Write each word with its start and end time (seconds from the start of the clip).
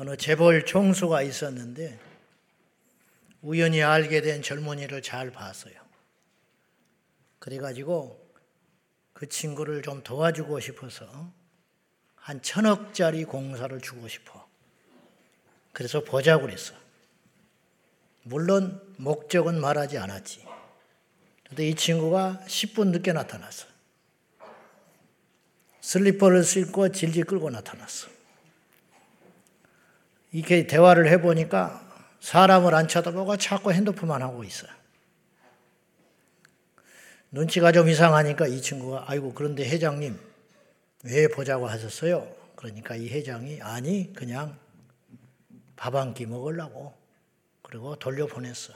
어느 0.00 0.16
재벌 0.16 0.64
총수가 0.64 1.20
있었는데 1.20 2.00
우연히 3.42 3.82
알게 3.82 4.22
된 4.22 4.40
젊은이를 4.40 5.02
잘 5.02 5.30
봤어요. 5.30 5.74
그래가지고 7.38 8.18
그 9.12 9.28
친구를 9.28 9.82
좀 9.82 10.02
도와주고 10.02 10.58
싶어서 10.60 11.30
한 12.14 12.40
천억짜리 12.40 13.24
공사를 13.24 13.78
주고 13.82 14.08
싶어. 14.08 14.48
그래서 15.74 16.02
보자고 16.02 16.46
그랬어. 16.46 16.72
물론 18.22 18.80
목적은 18.96 19.60
말하지 19.60 19.98
않았지. 19.98 20.46
근데 21.46 21.68
이 21.68 21.74
친구가 21.74 22.40
10분 22.46 22.86
늦게 22.86 23.12
나타났어. 23.12 23.66
슬리퍼를 25.82 26.42
신고 26.42 26.90
질질 26.90 27.24
끌고 27.24 27.50
나타났어. 27.50 28.19
이렇게 30.32 30.66
대화를 30.66 31.08
해보니까 31.08 31.86
사람을 32.20 32.74
안 32.74 32.86
쳐다보고 32.88 33.36
자꾸 33.36 33.72
핸드폰만 33.72 34.22
하고 34.22 34.44
있어. 34.44 34.66
눈치가 37.30 37.72
좀 37.72 37.88
이상하니까 37.88 38.46
이 38.48 38.60
친구가 38.60 39.04
아이고 39.06 39.32
그런데 39.34 39.68
회장님 39.68 40.18
왜 41.04 41.28
보자고 41.28 41.68
하셨어요? 41.68 42.34
그러니까 42.56 42.96
이 42.96 43.08
회장이 43.08 43.60
아니 43.62 44.12
그냥 44.12 44.58
밥 45.76 45.94
한 45.94 46.12
끼 46.12 46.26
먹으려고 46.26 46.92
그리고 47.62 47.96
돌려보냈어. 47.96 48.74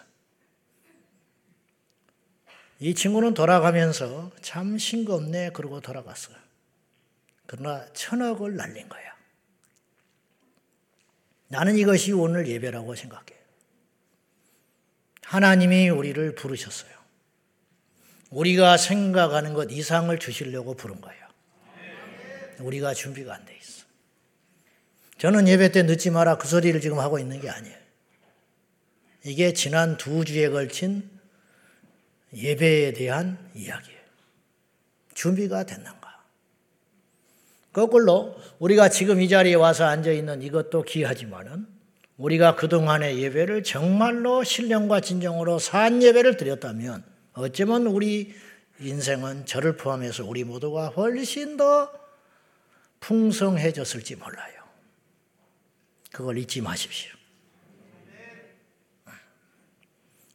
이 2.80 2.94
친구는 2.94 3.34
돌아가면서 3.34 4.30
참 4.40 4.78
싱겁네 4.78 5.50
그러고 5.50 5.80
돌아갔어. 5.80 6.32
그러나 7.46 7.86
천억을 7.92 8.56
날린 8.56 8.88
거야. 8.88 9.13
나는 11.54 11.76
이것이 11.76 12.10
오늘 12.10 12.48
예배라고 12.48 12.96
생각해. 12.96 13.26
하나님이 15.22 15.88
우리를 15.88 16.34
부르셨어요. 16.34 16.90
우리가 18.30 18.76
생각하는 18.76 19.54
것 19.54 19.70
이상을 19.70 20.18
주시려고 20.18 20.74
부른 20.74 21.00
거예요. 21.00 21.24
우리가 22.58 22.92
준비가 22.92 23.34
안 23.36 23.44
돼 23.46 23.56
있어. 23.56 23.84
저는 25.18 25.46
예배 25.46 25.70
때 25.70 25.84
늦지 25.84 26.10
마라 26.10 26.38
그 26.38 26.48
소리를 26.48 26.80
지금 26.80 26.98
하고 26.98 27.20
있는 27.20 27.40
게 27.40 27.48
아니에요. 27.48 27.78
이게 29.22 29.52
지난 29.52 29.96
두 29.96 30.24
주에 30.24 30.48
걸친 30.48 31.08
예배에 32.32 32.94
대한 32.94 33.38
이야기예요. 33.54 34.00
준비가 35.14 35.62
됐는가? 35.62 36.03
거꾸로 37.74 38.36
우리가 38.60 38.88
지금 38.88 39.20
이 39.20 39.28
자리에 39.28 39.54
와서 39.54 39.84
앉아 39.84 40.12
있는 40.12 40.40
이것도 40.40 40.84
귀하지만은 40.84 41.66
우리가 42.16 42.54
그동안의 42.54 43.18
예배를 43.18 43.64
정말로 43.64 44.44
신령과 44.44 45.00
진정으로 45.00 45.58
산 45.58 46.00
예배를 46.00 46.36
드렸다면 46.36 47.04
어쩌면 47.32 47.88
우리 47.88 48.32
인생은 48.80 49.46
저를 49.46 49.76
포함해서 49.76 50.24
우리 50.24 50.44
모두가 50.44 50.88
훨씬 50.88 51.56
더 51.56 51.90
풍성해졌을지 53.00 54.16
몰라요. 54.16 54.54
그걸 56.12 56.38
잊지 56.38 56.60
마십시오. 56.60 57.10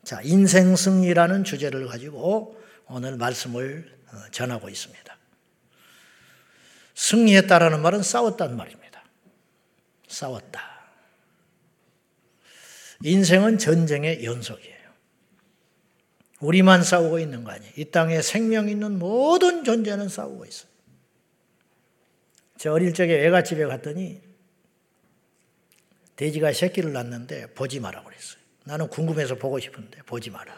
자, 0.03 0.20
인생 0.24 0.76
승리라는 0.76 1.46
주제를 1.46 1.88
가지고 1.88 2.62
오늘 2.88 3.16
말씀을 3.16 3.98
어, 4.12 4.18
전하고 4.31 4.68
있습니다. 4.68 5.09
승리했다라는 7.00 7.81
말은 7.81 8.03
싸웠단 8.03 8.58
말입니다. 8.58 9.03
싸웠다. 10.09 10.61
인생은 13.03 13.58
전쟁의 13.58 14.25
연속이에요. 14.25 14.78
우리만 16.41 16.83
싸우고 16.83 17.19
있는 17.19 17.45
거 17.45 17.52
아니에요. 17.52 17.73
이 17.78 17.86
땅에 17.86 18.22
생명 18.22 18.68
있는 18.68 19.00
모든 19.00 19.63
존재는 19.63 20.09
싸우고 20.09 20.46
있어요. 20.46 20.69
저 22.57 22.74
어릴 22.74 22.94
적에 22.94 23.25
애가 23.25 23.44
집에 23.44 23.66
갔더니 23.66 24.22
돼지가 26.18 26.51
새끼를 26.51 26.91
낳는데 26.91 27.53
보지 27.53 27.79
마라 27.79 28.03
그랬어요. 28.03 28.41
나는 28.66 28.90
궁금해서 28.90 29.35
보고 29.35 29.57
싶은데 29.57 30.01
보지 30.01 30.31
마라. 30.31 30.53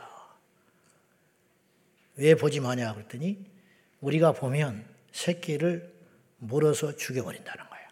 왜 2.16 2.34
보지 2.34 2.60
마냐 2.60 2.96
그랬더니 2.96 3.46
우리가 4.00 4.32
보면 4.32 4.84
새끼를 5.12 5.91
물어서 6.42 6.96
죽여버린다는 6.96 7.70
거예요. 7.70 7.88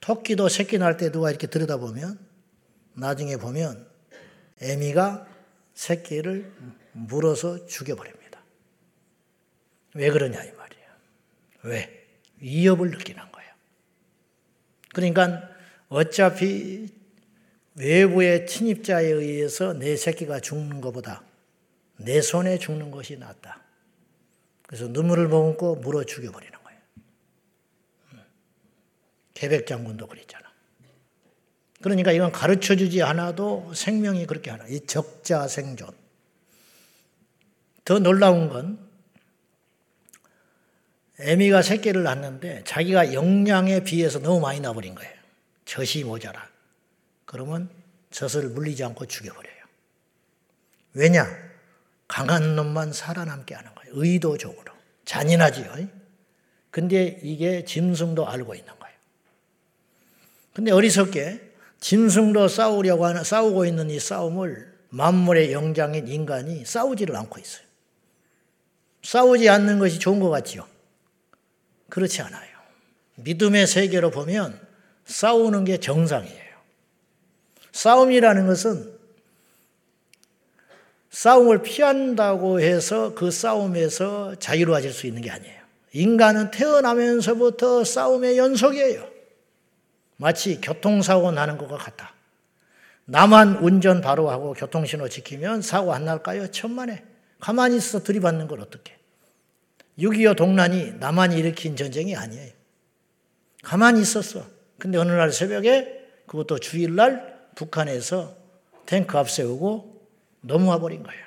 토끼도 0.00 0.48
새끼 0.48 0.78
날 0.78 0.96
때 0.96 1.10
누가 1.10 1.30
이렇게 1.30 1.46
들여다보면 1.46 2.18
나중에 2.94 3.36
보면 3.36 3.88
애미가 4.62 5.26
새끼를 5.74 6.52
물어서 6.92 7.66
죽여버립니다. 7.66 8.40
왜 9.94 10.10
그러냐 10.10 10.42
이 10.44 10.52
말이에요. 10.52 10.88
왜? 11.64 12.06
위협을 12.38 12.90
느끼는 12.90 13.32
거예요. 13.32 13.52
그러니까 14.94 15.48
어차피 15.88 16.88
외부의 17.74 18.46
침입자에 18.46 19.06
의해서 19.06 19.72
내 19.72 19.96
새끼가 19.96 20.40
죽는 20.40 20.80
것보다 20.80 21.24
내 21.96 22.20
손에 22.20 22.58
죽는 22.58 22.90
것이 22.90 23.16
낫다. 23.16 23.62
그래서 24.70 24.86
눈물을 24.86 25.26
머금고 25.26 25.76
물어 25.76 26.04
죽여버리는 26.04 26.56
거예요. 26.62 26.80
개백 29.34 29.66
장군도 29.66 30.06
그랬잖아. 30.06 30.48
그러니까 31.82 32.12
이건 32.12 32.30
가르쳐 32.30 32.76
주지 32.76 33.02
않아도 33.02 33.74
생명이 33.74 34.26
그렇게 34.26 34.48
하나. 34.48 34.64
이 34.68 34.86
적자 34.86 35.48
생존. 35.48 35.90
더 37.84 37.98
놀라운 37.98 38.48
건 38.48 38.78
애미가 41.18 41.62
새끼를 41.62 42.04
낳는데 42.04 42.62
자기가 42.64 43.12
영양에 43.12 43.82
비해서 43.82 44.20
너무 44.20 44.38
많이 44.38 44.60
나버린 44.60 44.94
거예요. 44.94 45.12
젖이 45.64 46.04
모자라. 46.04 46.48
그러면 47.24 47.68
젖을 48.12 48.50
물리지 48.50 48.84
않고 48.84 49.06
죽여버려요. 49.06 49.64
왜냐? 50.92 51.26
강한 52.06 52.54
놈만 52.54 52.92
살아남게 52.92 53.52
하는 53.56 53.74
거예요. 53.74 53.79
의도적으로. 53.90 54.72
잔인하지요. 55.04 55.88
근데 56.70 57.18
이게 57.22 57.64
짐승도 57.64 58.26
알고 58.26 58.54
있는 58.54 58.72
거예요. 58.78 58.96
근데 60.52 60.70
어리석게 60.70 61.50
짐승도 61.80 62.48
싸우려고 62.48 63.06
하는, 63.06 63.24
싸우고 63.24 63.64
있는 63.64 63.90
이 63.90 63.98
싸움을 63.98 64.72
만물의 64.90 65.52
영장인 65.52 66.08
인간이 66.08 66.64
싸우지를 66.64 67.16
않고 67.16 67.40
있어요. 67.40 67.64
싸우지 69.02 69.48
않는 69.48 69.78
것이 69.78 69.98
좋은 69.98 70.20
것 70.20 70.30
같지요? 70.30 70.66
그렇지 71.88 72.22
않아요. 72.22 72.50
믿음의 73.16 73.66
세계로 73.66 74.10
보면 74.10 74.60
싸우는 75.06 75.64
게 75.64 75.78
정상이에요. 75.78 76.50
싸움이라는 77.72 78.46
것은 78.46 78.99
싸움을 81.10 81.62
피한다고 81.62 82.60
해서 82.60 83.14
그 83.14 83.30
싸움에서 83.30 84.36
자유로워질 84.36 84.92
수 84.92 85.06
있는 85.06 85.22
게 85.22 85.30
아니에요. 85.30 85.60
인간은 85.92 86.52
태어나면서부터 86.52 87.84
싸움의 87.84 88.38
연속이에요. 88.38 89.08
마치 90.16 90.60
교통사고 90.60 91.32
나는 91.32 91.58
것과 91.58 91.76
같다. 91.76 92.14
나만 93.06 93.56
운전 93.56 94.00
바로 94.00 94.30
하고 94.30 94.52
교통신호 94.52 95.08
지키면 95.08 95.62
사고 95.62 95.92
안 95.92 96.04
날까요? 96.04 96.52
천만에. 96.52 97.02
가만히 97.40 97.76
있어 97.76 98.04
들이받는 98.04 98.46
걸 98.46 98.60
어떻게. 98.60 98.96
6.25 99.98 100.36
동란이 100.36 100.92
나만 101.00 101.32
일으킨 101.32 101.74
전쟁이 101.74 102.14
아니에요. 102.14 102.52
가만히 103.62 104.00
있었어. 104.00 104.44
근데 104.78 104.96
어느 104.96 105.10
날 105.10 105.32
새벽에 105.32 106.06
그것도 106.26 106.58
주일날 106.60 107.48
북한에서 107.56 108.36
탱크 108.86 109.18
앞세우고 109.18 109.89
넘어와 110.40 110.78
버린 110.78 111.02
거예요. 111.02 111.22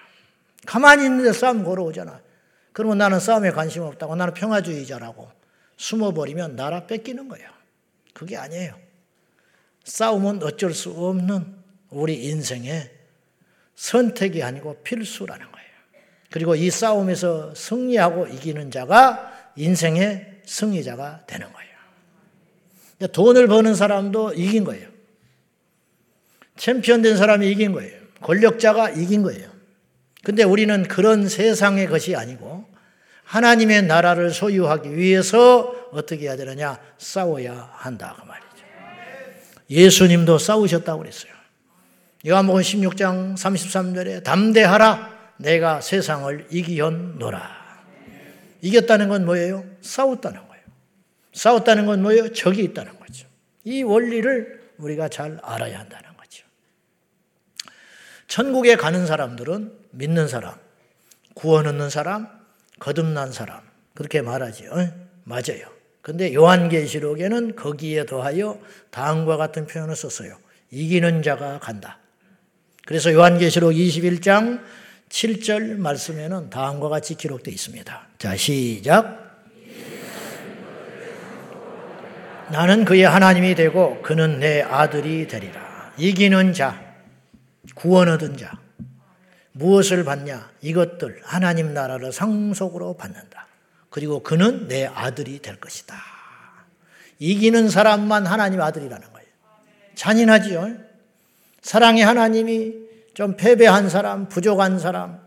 가만히 0.65 1.05
있는데 1.05 1.33
싸움 1.33 1.63
걸어오잖아. 1.63 2.21
그러면 2.71 2.97
나는 2.97 3.19
싸움에 3.19 3.51
관심 3.51 3.83
없다고 3.83 4.15
나는 4.15 4.33
평화주의자라고 4.33 5.29
숨어버리면 5.77 6.55
나라 6.55 6.87
뺏기는 6.87 7.27
거예요. 7.27 7.49
그게 8.13 8.37
아니에요. 8.37 8.77
싸움은 9.83 10.41
어쩔 10.43 10.73
수 10.73 10.91
없는 10.91 11.55
우리 11.89 12.25
인생의 12.25 12.91
선택이 13.75 14.41
아니고 14.43 14.81
필수라는 14.83 15.51
거예요. 15.51 15.69
그리고 16.31 16.55
이 16.55 16.69
싸움에서 16.69 17.53
승리하고 17.53 18.27
이기는 18.27 18.71
자가 18.71 19.51
인생의 19.55 20.41
승리자가 20.45 21.25
되는 21.27 21.51
거예요. 21.51 21.73
돈을 23.11 23.47
버는 23.47 23.75
사람도 23.75 24.33
이긴 24.33 24.63
거예요. 24.63 24.89
챔피언 26.55 27.01
된 27.01 27.17
사람이 27.17 27.49
이긴 27.51 27.73
거예요. 27.73 28.02
권력자가 28.23 28.91
이긴 28.91 29.23
거예요. 29.23 29.49
근데 30.23 30.43
우리는 30.43 30.83
그런 30.83 31.27
세상의 31.27 31.87
것이 31.87 32.15
아니고 32.15 32.65
하나님의 33.25 33.83
나라를 33.83 34.31
소유하기 34.31 34.95
위해서 34.95 35.73
어떻게 35.91 36.25
해야 36.25 36.35
되느냐? 36.35 36.79
싸워야 36.97 37.71
한다. 37.73 38.15
그 38.19 38.25
말이죠. 38.25 38.47
예수님도 39.69 40.37
싸우셨다고 40.37 40.99
그랬어요. 40.99 41.31
요한복음 42.25 42.61
16장 42.61 43.35
33절에 43.35 44.23
담대하라 44.23 45.13
내가 45.37 45.81
세상을 45.81 46.47
이기었노라. 46.49 47.63
이겼다는 48.61 49.09
건 49.09 49.25
뭐예요? 49.25 49.65
싸웠다는 49.81 50.39
거예요. 50.47 50.63
싸웠다는 51.33 51.85
건 51.85 52.01
뭐예요? 52.01 52.31
적이 52.31 52.63
있다는 52.63 52.97
거죠. 52.97 53.27
이 53.65 53.83
원리를 53.83 54.61
우리가 54.77 55.09
잘 55.09 55.37
알아야 55.43 55.79
한다는 55.79 56.05
거죠. 56.05 56.12
천국에 58.33 58.77
가는 58.77 59.05
사람들은 59.05 59.71
믿는 59.91 60.27
사람, 60.27 60.55
구원 61.35 61.67
얻는 61.67 61.91
사람, 61.91 62.27
거듭난 62.79 63.31
사람 63.31 63.61
그렇게 63.93 64.23
말하죠. 64.23 64.73
맞아요. 65.23 65.67
근데 66.01 66.33
요한계시록에는 66.33 67.55
거기에 67.55 68.07
더하여 68.07 68.59
다음과 68.89 69.37
같은 69.37 69.67
표현을 69.67 69.95
썼어요. 69.95 70.35
이기는 70.71 71.21
자가 71.21 71.59
간다. 71.59 71.99
그래서 72.87 73.13
요한계시록 73.13 73.71
21장 73.71 74.61
7절 75.09 75.75
말씀에는 75.75 76.49
다음과 76.49 76.89
같이 76.89 77.13
기록되어 77.13 77.53
있습니다. 77.53 78.07
자, 78.17 78.35
시작. 78.35 79.45
나는 82.51 82.83
그의 82.83 83.03
하나님이 83.03 83.53
되고 83.53 84.01
그는 84.01 84.39
내 84.39 84.63
아들이 84.63 85.27
되리라. 85.27 85.93
이기는 85.99 86.53
자, 86.53 86.82
구원 87.75 88.09
얻은 88.09 88.37
자, 88.37 88.51
무엇을 89.53 90.03
받냐? 90.03 90.51
이것들 90.61 91.21
하나님 91.23 91.73
나라를 91.73 92.11
상속으로 92.11 92.95
받는다. 92.95 93.47
그리고 93.89 94.23
그는 94.23 94.67
내 94.67 94.85
아들이 94.85 95.39
될 95.39 95.57
것이다. 95.57 95.95
이기는 97.19 97.69
사람만 97.69 98.25
하나님 98.25 98.61
아들이라는 98.61 99.07
거예요. 99.13 99.27
잔인하지요? 99.95 100.71
사랑의 101.61 102.03
하나님이 102.03 102.73
좀 103.13 103.37
패배한 103.37 103.89
사람, 103.89 104.27
부족한 104.27 104.79
사람, 104.79 105.19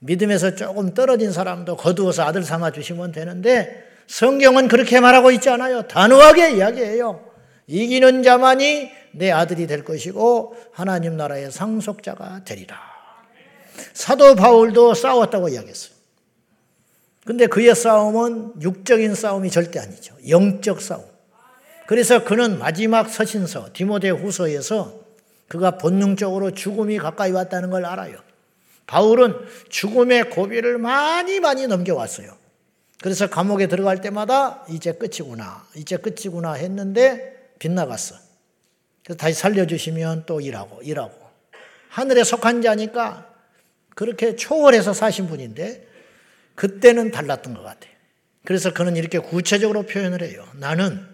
믿음에서 0.00 0.54
조금 0.54 0.94
떨어진 0.94 1.32
사람도 1.32 1.76
거두어서 1.76 2.24
아들 2.24 2.42
삼아 2.42 2.72
주시면 2.72 3.12
되는데 3.12 3.84
성경은 4.06 4.68
그렇게 4.68 5.00
말하고 5.00 5.30
있지 5.30 5.48
않아요. 5.50 5.82
단호하게 5.82 6.56
이야기해요. 6.56 7.24
이기는 7.66 8.22
자만이 8.22 8.90
내 9.14 9.30
아들이 9.30 9.66
될 9.66 9.84
것이고 9.84 10.56
하나님 10.72 11.16
나라의 11.16 11.50
상속자가 11.50 12.44
되리라. 12.44 12.76
사도 13.92 14.34
바울도 14.34 14.94
싸웠다고 14.94 15.48
이야기했어요. 15.48 15.94
근데 17.24 17.46
그의 17.46 17.74
싸움은 17.74 18.60
육적인 18.60 19.14
싸움이 19.14 19.50
절대 19.50 19.78
아니죠. 19.80 20.14
영적 20.28 20.80
싸움. 20.80 21.04
그래서 21.86 22.24
그는 22.24 22.58
마지막 22.58 23.08
서신서 23.08 23.70
디모데 23.72 24.10
후서에서 24.10 25.00
그가 25.48 25.72
본능적으로 25.78 26.52
죽음이 26.52 26.98
가까이 26.98 27.30
왔다는 27.32 27.70
걸 27.70 27.84
알아요. 27.84 28.16
바울은 28.86 29.34
죽음의 29.70 30.30
고비를 30.30 30.78
많이 30.78 31.40
많이 31.40 31.66
넘겨왔어요. 31.66 32.36
그래서 33.02 33.28
감옥에 33.28 33.66
들어갈 33.66 34.00
때마다 34.00 34.64
이제 34.68 34.92
끝이구나, 34.92 35.66
이제 35.74 35.96
끝이구나 35.96 36.54
했는데 36.54 37.50
빗나갔어. 37.58 38.16
그래서 39.04 39.18
다시 39.18 39.38
살려주시면 39.38 40.24
또 40.26 40.40
일하고, 40.40 40.82
일하고. 40.82 41.24
하늘에 41.90 42.24
속한 42.24 42.62
자니까 42.62 43.32
그렇게 43.94 44.34
초월해서 44.34 44.92
사신 44.92 45.28
분인데 45.28 45.86
그때는 46.54 47.10
달랐던 47.10 47.54
것 47.54 47.62
같아요. 47.62 47.92
그래서 48.44 48.72
그는 48.72 48.96
이렇게 48.96 49.18
구체적으로 49.18 49.84
표현을 49.84 50.22
해요. 50.22 50.46
나는 50.54 51.06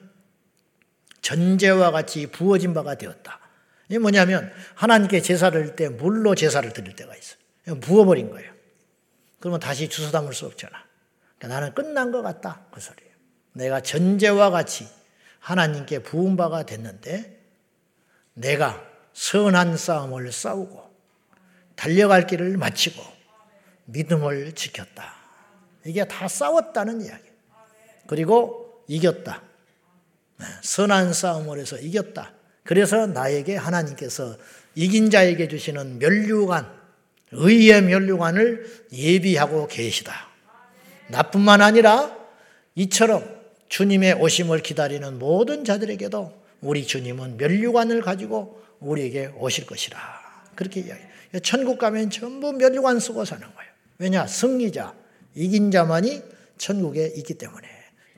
전제와 1.21 1.91
같이 1.91 2.27
부어진 2.27 2.75
바가 2.75 2.97
되었다. 2.97 3.39
이게 3.89 3.99
뭐냐면 3.99 4.53
하나님께 4.75 5.21
제사를 5.21 5.61
드릴 5.61 5.77
때 5.77 5.89
물로 5.89 6.35
제사를 6.35 6.73
드릴 6.73 6.95
때가 6.95 7.15
있어요. 7.15 7.81
부어버린 7.81 8.31
거예요. 8.31 8.53
그러면 9.39 9.61
다시 9.61 9.89
주워 9.89 10.11
담을 10.11 10.33
수 10.33 10.47
없잖아. 10.47 10.73
그러니까 11.39 11.61
나는 11.61 11.75
끝난 11.75 12.11
것 12.13 12.23
같다. 12.23 12.67
그 12.73 12.81
소리예요. 12.81 13.11
내가 13.53 13.81
전제와 13.81 14.51
같이 14.51 14.87
하나님께 15.41 16.01
부은 16.01 16.37
바가 16.37 16.65
됐는데 16.65 17.40
내가 18.41 18.83
선한 19.13 19.77
싸움을 19.77 20.33
싸우고 20.33 20.91
달려갈 21.77 22.27
길을 22.27 22.57
마치고 22.57 23.03
믿음을 23.87 24.53
지켰다. 24.53 25.15
이게 25.85 26.07
다 26.07 26.29
싸웠다는 26.29 27.03
이야기. 27.03 27.25
그리고 28.07 28.85
이겼다. 28.87 29.43
네, 30.39 30.47
선한 30.63 31.13
싸움을 31.13 31.59
해서 31.59 31.77
이겼다. 31.77 32.33
그래서 32.65 33.07
나에게 33.07 33.57
하나님께서 33.57 34.37
이긴 34.75 35.11
자에게 35.11 35.49
주시는 35.49 35.99
멸류관, 35.99 36.71
의의 37.33 37.83
멸류관을 37.83 38.87
예비하고 38.93 39.67
계시다. 39.67 40.29
나뿐만 41.09 41.61
아니라 41.63 42.17
이처럼 42.75 43.25
주님의 43.69 44.15
오심을 44.15 44.63
기다리는 44.63 45.19
모든 45.19 45.65
자들에게도 45.65 46.40
우리 46.61 46.87
주님은 46.87 47.37
멸류관을 47.37 48.03
가지고 48.03 48.63
우리에게 48.81 49.33
오실 49.37 49.67
것이라. 49.67 49.99
그렇게 50.55 50.81
이야기해요. 50.81 51.11
천국 51.43 51.79
가면 51.79 52.11
전부 52.11 52.53
멸류관 52.53 53.01
쓰고 53.01 53.25
사는 53.25 53.43
거예요. 53.43 53.71
왜냐? 53.99 54.27
승리자, 54.27 54.95
이긴 55.35 55.71
자만이 55.71 56.23
천국에 56.59 57.13
있기 57.17 57.35
때문에. 57.35 57.69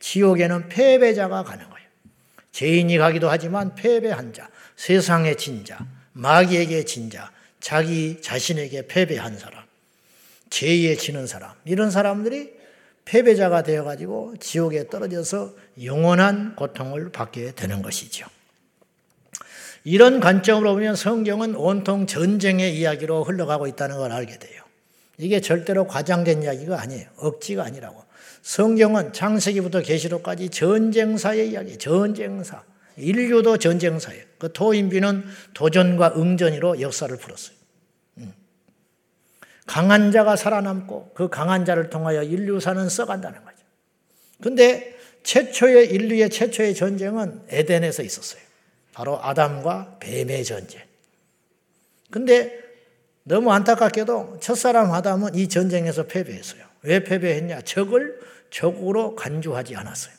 지옥에는 0.01 0.69
패배자가 0.69 1.45
가는 1.45 1.69
거예요. 1.69 1.89
죄인이 2.53 2.97
가기도 2.99 3.31
하지만 3.31 3.75
패배한 3.75 4.33
자, 4.33 4.49
세상의 4.77 5.37
진자, 5.37 5.79
마귀에게 6.13 6.85
진 6.85 7.11
자, 7.11 7.31
자기 7.61 8.21
자신에게 8.21 8.87
패배한 8.89 9.39
사람, 9.39 9.65
죄에 10.51 10.97
지는 10.97 11.27
사람, 11.27 11.55
이런 11.65 11.91
사람들이 11.91 12.62
패배자가 13.05 13.63
되어가지고 13.63 14.37
지옥에 14.39 14.89
떨어져서 14.89 15.55
영원한 15.83 16.55
고통을 16.57 17.11
받게 17.11 17.53
되는 17.55 17.83
것이죠. 17.83 18.27
이런 19.85 20.21
관점으로 20.21 20.75
보면 20.75 20.95
성경은 20.95 21.57
온통 21.57 22.07
전쟁의 22.07 22.79
이야기로 22.79 23.25
흘러가고 23.25 23.67
있다는 23.67 23.97
걸 23.97 24.13
알게 24.13 24.39
돼요. 24.39 24.63
이게 25.19 25.41
절대로 25.41 25.87
과장된 25.87 26.45
이야기가 26.45 26.81
아니에요. 26.81 27.09
억지가 27.17 27.65
아니라고. 27.65 28.03
성경은 28.43 29.13
창세기부터 29.13 29.83
계시록까지 29.83 30.51
전쟁사의 30.51 31.51
이야기, 31.51 31.79
전쟁사. 31.79 32.63
인류도 32.97 33.57
전쟁사예요. 33.59 34.25
그 34.39 34.53
토인비는 34.53 35.25
도전과 35.55 36.15
응전으로 36.17 36.81
역사를 36.81 37.17
풀었어요. 37.17 37.62
음. 39.73 39.75
강한 39.75 40.13
자가 40.13 40.37
살아남고 40.37 41.13
그 41.15 41.29
강한 41.29 41.65
자를 41.65 41.89
통하여 41.89 42.23
인류사는 42.23 42.89
써간다는 42.89 43.43
거죠. 43.43 43.59
근데 44.43 44.99
최초의 45.23 45.91
인류의 45.91 46.31
최초의 46.31 46.75
전쟁은 46.75 47.45
에덴에서 47.49 48.03
있었어요. 48.03 48.43
바로 48.93 49.23
아담과 49.23 49.97
뱀의 50.01 50.45
전쟁. 50.45 50.83
근데 52.11 52.61
너무 53.23 53.53
안타깝게도 53.53 54.41
첫사람 54.41 54.93
아담은 54.93 55.35
이 55.37 55.49
전쟁에서 55.49 56.07
패배했어요. 56.07 56.65
왜 56.83 57.03
패배했냐? 57.03 57.63
적을 57.63 58.21
적으로 58.51 59.15
간주하지 59.15 59.77
않았어요. 59.77 60.13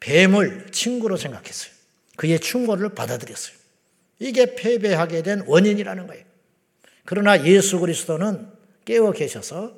뱀을 0.00 0.70
친구로 0.70 1.16
생각했어요. 1.16 1.72
그의 2.16 2.40
충고를 2.40 2.90
받아들였어요. 2.90 3.56
이게 4.20 4.54
패배하게 4.54 5.22
된 5.22 5.42
원인이라는 5.46 6.06
거예요. 6.06 6.24
그러나 7.04 7.44
예수 7.44 7.80
그리스도는 7.80 8.61
깨어 8.84 9.12
계셔서 9.12 9.74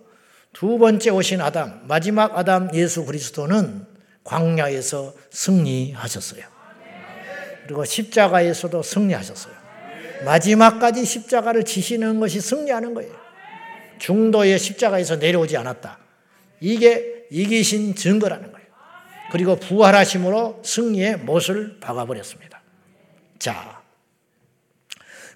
두 0.52 0.78
번째 0.78 1.11
오신 1.11 1.40
아담, 1.40 1.82
마지막 1.87 2.38
아담 2.38 2.70
예수 2.75 3.04
그리스도는 3.04 3.87
광야에서 4.23 5.14
승리하셨어요. 5.30 6.44
그리고 7.64 7.84
십자가에서도 7.84 8.82
승리하셨어요. 8.82 9.54
마지막까지 10.25 11.04
십자가를 11.04 11.64
지시는 11.64 12.20
것이 12.20 12.40
승리하는 12.40 12.94
거예요. 12.94 13.12
중도의 13.99 14.58
십자가에서 14.58 15.16
내려오지 15.16 15.56
않았다. 15.56 15.99
이게 16.61 17.26
이기신 17.30 17.94
증거라는 17.94 18.52
거예요. 18.52 18.66
그리고 19.32 19.56
부활하심으로 19.56 20.62
승리의 20.64 21.18
못을 21.18 21.78
박아버렸습니다. 21.80 22.62
자, 23.38 23.82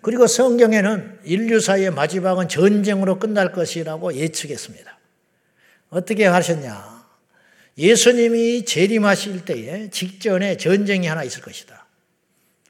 그리고 0.00 0.26
성경에는 0.26 1.20
인류사의 1.24 1.90
마지막은 1.90 2.48
전쟁으로 2.48 3.18
끝날 3.18 3.52
것이라고 3.52 4.14
예측했습니다. 4.14 4.98
어떻게 5.90 6.26
하셨냐? 6.26 6.98
예수님이 7.78 8.64
재림하실 8.64 9.44
때에 9.44 9.90
직전에 9.90 10.56
전쟁이 10.56 11.06
하나 11.06 11.22
있을 11.24 11.42
것이다. 11.42 11.86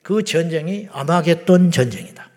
그 0.02 0.22
전쟁이 0.22 0.88
아마겟돈 0.90 1.70
전쟁이다. 1.70 2.30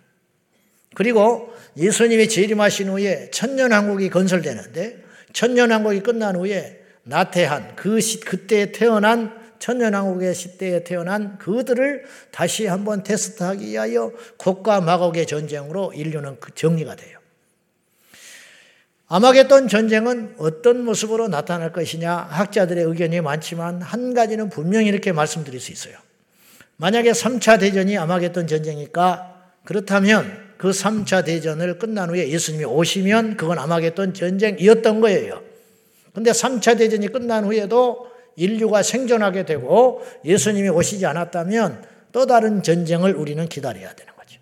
그리고 0.93 1.53
예수님이 1.77 2.27
재림하신 2.27 2.89
후에 2.89 3.29
천년왕국이 3.31 4.09
건설되는데 4.09 5.03
천년왕국이 5.33 6.01
끝난 6.01 6.35
후에 6.35 6.81
나태한 7.03 7.75
그 7.75 7.99
시, 8.01 8.19
그때 8.19 8.71
태어난 8.71 9.40
천년왕국의 9.61 10.33
시대에 10.33 10.83
태어난 10.83 11.37
그들을 11.37 12.03
다시 12.31 12.65
한번 12.65 13.03
테스트하기 13.03 13.65
위하여 13.67 14.11
곡과 14.37 14.81
마곡의 14.81 15.27
전쟁으로 15.27 15.93
인류는 15.93 16.39
그 16.39 16.53
정리가 16.53 16.95
돼요. 16.95 17.19
아마겟돈 19.07 19.67
전쟁은 19.67 20.35
어떤 20.37 20.83
모습으로 20.83 21.27
나타날 21.27 21.73
것이냐 21.73 22.13
학자들의 22.13 22.83
의견이 22.85 23.21
많지만 23.21 23.81
한 23.81 24.13
가지는 24.13 24.49
분명히 24.49 24.87
이렇게 24.87 25.11
말씀드릴 25.11 25.59
수 25.59 25.71
있어요. 25.71 25.95
만약에 26.77 27.11
3차 27.11 27.59
대전이 27.59 27.97
아마겟돈 27.97 28.47
전쟁이니까 28.47 29.51
그렇다면 29.65 30.51
그 30.57 30.71
3차 30.71 31.25
대전을 31.25 31.77
끝난 31.77 32.09
후에 32.09 32.29
예수님이 32.29 32.65
오시면 32.65 33.37
그건 33.37 33.59
아마겟돈 33.59 34.13
전쟁이었던 34.13 35.01
거예요. 35.01 35.43
근데 36.13 36.31
3차 36.31 36.77
대전이 36.77 37.09
끝난 37.09 37.45
후에도 37.45 38.10
인류가 38.35 38.83
생존하게 38.83 39.45
되고 39.45 40.05
예수님이 40.25 40.69
오시지 40.69 41.05
않았다면 41.05 41.85
또 42.11 42.25
다른 42.25 42.63
전쟁을 42.63 43.15
우리는 43.15 43.47
기다려야 43.47 43.93
되는 43.93 44.13
거죠. 44.15 44.39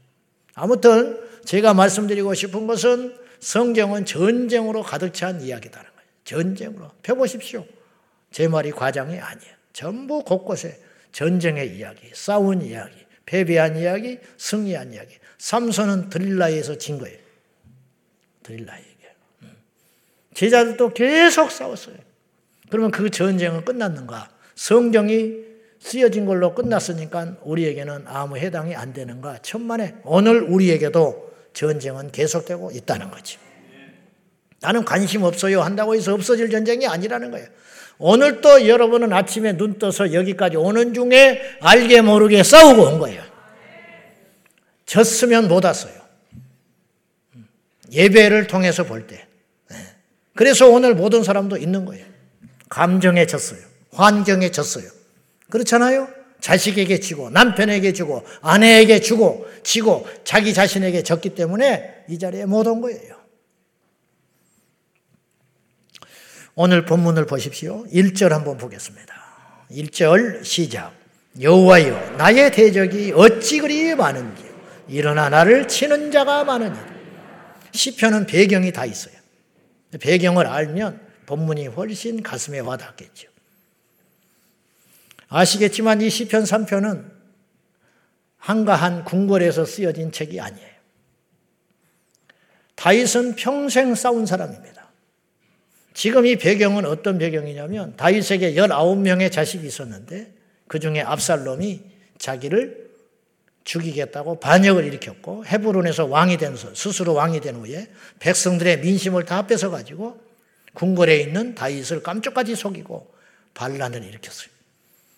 아무튼 0.54 1.20
제가 1.46 1.74
말씀드리고 1.74 2.34
싶은 2.34 2.68
것은 2.68 3.16
성경은 3.40 4.06
전쟁으로 4.06 4.84
가득 4.84 5.14
찬 5.14 5.42
이야기다는 5.42 5.90
거예요. 5.90 6.10
전쟁으로. 6.24 6.92
펴보십시오. 7.02 7.66
제 8.32 8.48
말이 8.48 8.72
과장이 8.72 9.18
아니에요. 9.20 9.54
전부 9.74 10.24
곳곳에 10.24 10.80
전쟁의 11.12 11.76
이야기, 11.76 12.10
싸운 12.14 12.62
이야기, 12.62 12.94
패배한 13.26 13.78
이야기, 13.78 14.20
승리한 14.38 14.94
이야기. 14.94 15.18
삼손은 15.38 16.10
드릴라에서 16.10 16.78
진 16.78 17.00
거예요. 17.00 17.18
드릴라에게. 18.44 19.16
음. 19.44 19.56
제자들도 20.34 20.94
계속 20.94 21.50
싸웠어요. 21.52 22.09
그러면 22.70 22.92
그 22.92 23.10
전쟁은 23.10 23.66
끝났는가? 23.66 24.30
성경이 24.56 25.50
쓰여진 25.80 26.26
걸로 26.26 26.54
끝났으니까 26.54 27.38
우리에게는 27.44 28.04
아무 28.06 28.38
해당이 28.38 28.76
안 28.76 28.94
되는가? 28.94 29.40
천만에 29.42 29.96
오늘 30.04 30.42
우리에게도 30.42 31.30
전쟁은 31.54 32.12
계속되고 32.12 32.72
있다는 32.72 33.10
거지. 33.12 33.38
나는 34.62 34.84
관심 34.84 35.24
없어요 35.24 35.62
한다고 35.62 35.96
해서 35.96 36.14
없어질 36.14 36.50
전쟁이 36.50 36.86
아니라는 36.86 37.32
거예요. 37.32 37.48
오늘 37.98 38.42
또 38.42 38.68
여러분은 38.68 39.12
아침에 39.14 39.58
눈 39.58 39.78
떠서 39.78 40.14
여기까지 40.14 40.58
오는 40.58 40.94
중에 40.94 41.42
알게 41.62 42.02
모르게 42.02 42.44
싸우고 42.44 42.82
온 42.84 43.00
거예요. 43.00 43.24
졌으면 44.86 45.48
못 45.48 45.64
왔어요. 45.64 45.94
예배를 47.92 48.48
통해서 48.48 48.84
볼 48.84 49.08
때. 49.08 49.28
네. 49.70 49.78
그래서 50.36 50.70
오늘 50.70 50.96
모든 50.96 51.24
사람도 51.24 51.58
있는 51.58 51.86
거예요. 51.86 52.09
감정에 52.70 53.26
졌어요. 53.26 53.60
환경에 53.92 54.52
졌어요. 54.52 54.88
그렇잖아요? 55.50 56.08
자식에게 56.40 57.00
지고 57.00 57.30
남편에게 57.32 57.92
주고 57.92 58.24
아내에게 58.42 59.02
주고 59.02 59.46
지고 59.64 60.08
자기 60.24 60.54
자신에게 60.54 61.04
졌기 61.04 61.36
때문에 61.36 62.06
이 62.08 62.18
자리에 62.18 62.46
못 62.46 62.68
온 62.68 62.80
거예요. 62.82 63.20
오늘 66.56 66.86
본문을 66.86 67.26
보십시오. 67.26 67.86
1절 67.88 68.30
한번 68.30 68.58
보겠습니다. 68.58 69.14
1절 69.72 70.44
시작. 70.44 70.94
여호와여 71.40 72.18
나의 72.18 72.52
대적이 72.52 73.14
어찌 73.16 73.60
그리 73.60 73.96
많은지 73.96 74.44
일어나 74.88 75.30
나를 75.30 75.68
치는 75.68 76.12
자가 76.12 76.44
많으니 76.44 76.78
시편은 77.72 78.26
배경이 78.26 78.74
다 78.74 78.86
있어요. 78.86 79.14
배경을 80.00 80.48
알면 80.48 81.00
본문이 81.30 81.68
훨씬 81.68 82.24
가슴에 82.24 82.58
와닿겠죠. 82.58 83.30
아시겠지만 85.28 86.02
이 86.02 86.10
시편 86.10 86.44
3편은 86.44 87.06
한가한 88.38 89.04
궁궐에서 89.04 89.64
쓰여진 89.64 90.12
책이 90.12 90.40
아니에요. 90.40 90.68
다윗은 92.74 93.36
평생 93.36 93.94
싸운 93.94 94.26
사람입니다. 94.26 94.90
지금 95.94 96.26
이 96.26 96.36
배경은 96.36 96.86
어떤 96.86 97.20
배경이냐면 97.20 97.96
다윗에게 97.96 98.56
19명의 98.56 99.32
자식이 99.32 99.68
있었는데 99.68 100.34
그 100.68 100.80
중에 100.80 101.02
압살롬이 101.02 101.82
자기를 102.18 102.90
죽이겠다고 103.66 104.40
반역을 104.40 104.84
일으켰고 104.86 105.46
헤브론에서 105.46 106.06
왕이 106.06 106.38
된 106.38 106.56
스스로 106.56 107.14
왕이 107.14 107.42
된 107.42 107.58
후에 107.58 107.88
백성들의 108.18 108.80
민심을 108.80 109.26
다 109.26 109.46
뺏어 109.46 109.70
가지고 109.70 110.29
궁궐에 110.74 111.18
있는 111.18 111.56
다윗을 111.56 112.04
깜짝까지 112.04 112.56
속이고 112.56 113.14
반란을 113.54 114.04
일으켰어요. 114.04 114.50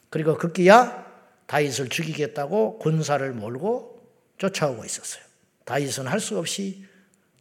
그리고 0.09 0.37
급기야 0.37 1.05
다윗을 1.47 1.89
죽이겠다고 1.89 2.79
군사를 2.79 3.31
몰고 3.33 4.01
쫓아오고 4.37 4.85
있었어요. 4.85 5.23
다윗은 5.65 6.07
할 6.07 6.19
수 6.19 6.37
없이 6.37 6.85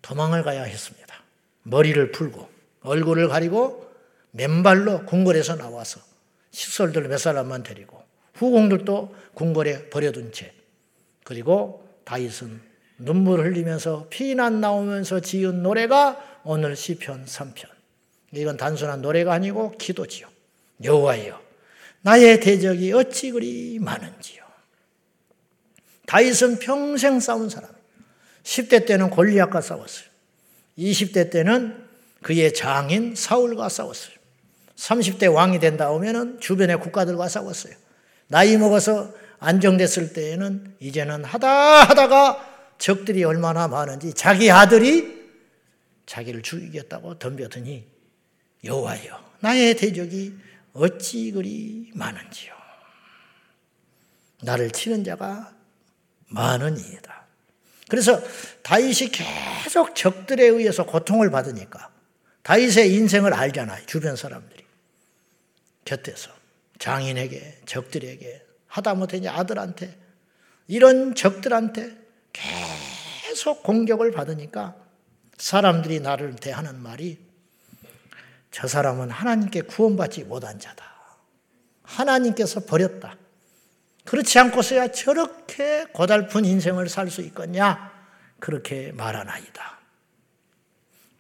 도망을 0.03 0.43
가야 0.43 0.63
했습니다. 0.63 1.15
머리를 1.63 2.13
풀고 2.13 2.49
얼굴을 2.83 3.29
가리고 3.29 3.91
맨발로 4.33 5.05
궁궐에서 5.07 5.57
나와서 5.57 6.01
식솔들 6.53 7.09
몇 7.09 7.19
사람만 7.19 7.63
데리고 7.63 8.03
후궁들도 8.35 9.15
궁궐에 9.35 9.91
버려둔 9.91 10.33
채 10.33 10.53
그리고 11.25 11.87
다윗은 12.05 12.61
눈물 12.99 13.45
흘리면서 13.45 14.07
피난 14.11 14.61
나오면서 14.61 15.21
지은 15.21 15.63
노래가 15.63 16.41
오늘 16.45 16.77
시편 16.77 17.25
3편. 17.25 17.80
이건 18.33 18.57
단순한 18.57 19.03
노래가 19.03 19.33
아니고 19.33 19.73
기도지요. 19.79 20.29
여호와여 20.83 21.41
나의 22.03 22.41
대적이 22.41 22.93
어찌 22.93 23.31
그리 23.31 23.79
많은지요. 23.81 24.43
다윗은 26.07 26.59
평생 26.59 27.21
싸운 27.21 27.49
사람. 27.49 27.71
10대 28.43 28.87
때는 28.87 29.11
골리앗과 29.11 29.61
싸웠어요. 29.61 30.09
20대 30.79 31.31
때는 31.31 31.85
그의 32.23 32.55
장인 32.55 33.15
사울과 33.15 33.69
싸웠어요. 33.69 34.15
30대 34.77 35.33
왕이 35.33 35.61
된다 35.61 35.91
오면은 35.91 36.41
주변의 36.41 36.81
국가들과 36.81 37.29
싸웠어요. 37.29 37.75
나이 38.29 38.57
먹어서 38.57 39.13
안정됐을 39.41 40.13
때에는 40.13 40.77
이제는 40.81 41.25
하다 41.25 41.49
하다가 41.85 42.75
적들이 42.79 43.25
얼마나 43.25 43.69
많은지 43.69 44.15
자기 44.15 44.51
아들이 44.51 45.21
자기를 46.07 46.43
죽이겠다고 46.43 47.19
덤벼드니 47.19 47.90
여호와여 48.65 49.31
나의 49.41 49.77
대적이 49.77 50.35
어찌 50.73 51.31
그리 51.33 51.91
많은지요. 51.95 52.55
나를 54.43 54.71
치는 54.71 55.05
자가 55.05 55.53
많으니이다. 56.29 57.27
그래서 57.89 58.23
다윗이 58.63 59.11
계속 59.13 59.95
적들에 59.97 60.45
의해서 60.45 60.87
고통을 60.87 61.31
받으니까 61.31 61.91
다윗의 62.43 62.95
인생을 62.95 63.35
알잖아요. 63.35 63.85
주변 63.87 64.17
사람들이. 64.17 64.65
곁에서 65.85 66.31
장인에게 66.79 67.63
적들에게 67.67 68.47
하다못해 68.67 69.27
아들한테 69.29 69.99
이런 70.69 71.15
적들한테 71.15 71.99
계속 72.33 73.63
공격을 73.65 74.13
받으니까 74.13 74.77
사람들이 75.37 76.01
나를 76.01 76.37
대하는 76.37 76.81
말이 76.81 77.19
저 78.51 78.67
사람은 78.67 79.11
하나님께 79.11 79.63
구원받지 79.63 80.25
못한 80.25 80.59
자다. 80.59 80.85
하나님께서 81.83 82.61
버렸다. 82.61 83.17
그렇지 84.05 84.39
않고서야 84.39 84.89
저렇게 84.93 85.87
고달픈 85.93 86.45
인생을 86.45 86.89
살 86.89 87.11
수 87.11 87.21
있겠냐? 87.23 87.93
그렇게 88.41 88.93
말하나이다. 88.93 89.79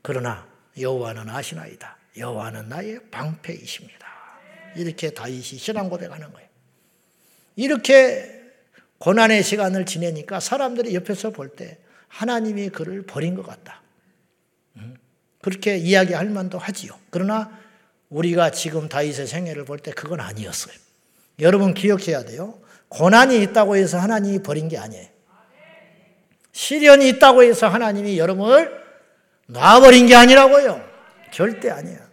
그러나 0.03 0.47
여호와는 0.79 1.29
아시나이다. 1.29 1.97
여호와는 2.17 2.69
나의 2.69 3.01
방패이십니다. 3.11 4.07
이렇게 4.77 5.11
다윗이 5.11 5.43
신앙 5.43 5.89
고백하는 5.89 6.33
거예요. 6.33 6.49
이렇게 7.57 8.41
고난의 8.99 9.43
시간을 9.43 9.87
지내니까 9.87 10.41
사람들이 10.41 10.95
옆에서 10.95 11.31
볼 11.31 11.55
때 11.57 11.79
하나님이 12.09 12.71
그를 12.71 13.03
버린 13.03 13.35
것 13.35 13.47
같다. 13.47 13.80
그렇게 15.41 15.77
이야기할 15.77 16.27
만도 16.31 16.59
하지요. 16.59 16.93
그러나 17.11 17.51
우리가 18.11 18.51
지금 18.51 18.89
다윗의 18.89 19.27
생애를 19.27 19.65
볼 19.65 19.79
때 19.79 19.93
그건 19.93 20.21
아니었어요. 20.21 20.75
여러분 21.41 21.75
기억해야 21.75 22.25
돼요. 22.25 22.59
고난이 22.89 23.41
있다고 23.43 23.77
해서 23.77 23.99
하나님이 23.99 24.43
버린 24.43 24.69
게 24.69 24.77
아니에요. 24.77 25.07
시련이 26.53 27.09
있다고 27.09 27.45
해서 27.45 27.69
하나님이 27.69 28.19
여러분을 28.19 28.71
놔버린 29.47 30.07
게 30.07 30.15
아니라고요. 30.17 30.85
절대 31.33 31.71
아니야. 31.71 32.11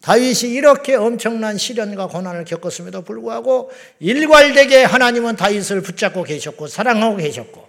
다윗이 0.00 0.52
이렇게 0.52 0.94
엄청난 0.94 1.58
시련과 1.58 2.06
고난을 2.08 2.46
겪었음에도 2.46 3.02
불구하고 3.02 3.70
일괄되게 3.98 4.82
하나님은 4.82 5.36
다윗을 5.36 5.82
붙잡고 5.82 6.24
계셨고 6.24 6.68
사랑하고 6.68 7.16
계셨고 7.16 7.68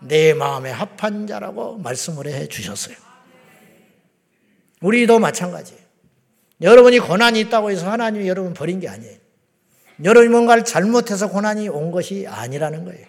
내 0.00 0.34
마음에 0.34 0.70
합한 0.70 1.28
자라고 1.28 1.78
말씀을 1.78 2.26
해 2.26 2.48
주셨어요. 2.48 2.96
우리도 4.80 5.18
마찬가지예요. 5.18 5.80
여러분이 6.62 6.98
고난이 6.98 7.40
있다고 7.40 7.70
해서 7.70 7.90
하나님이 7.90 8.28
여러분 8.28 8.54
버린 8.54 8.80
게 8.80 8.88
아니에요. 8.88 9.16
여러분이 10.02 10.30
뭔가를 10.30 10.64
잘못해서 10.64 11.28
고난이 11.28 11.68
온 11.68 11.90
것이 11.90 12.26
아니라는 12.26 12.84
거예요. 12.84 13.06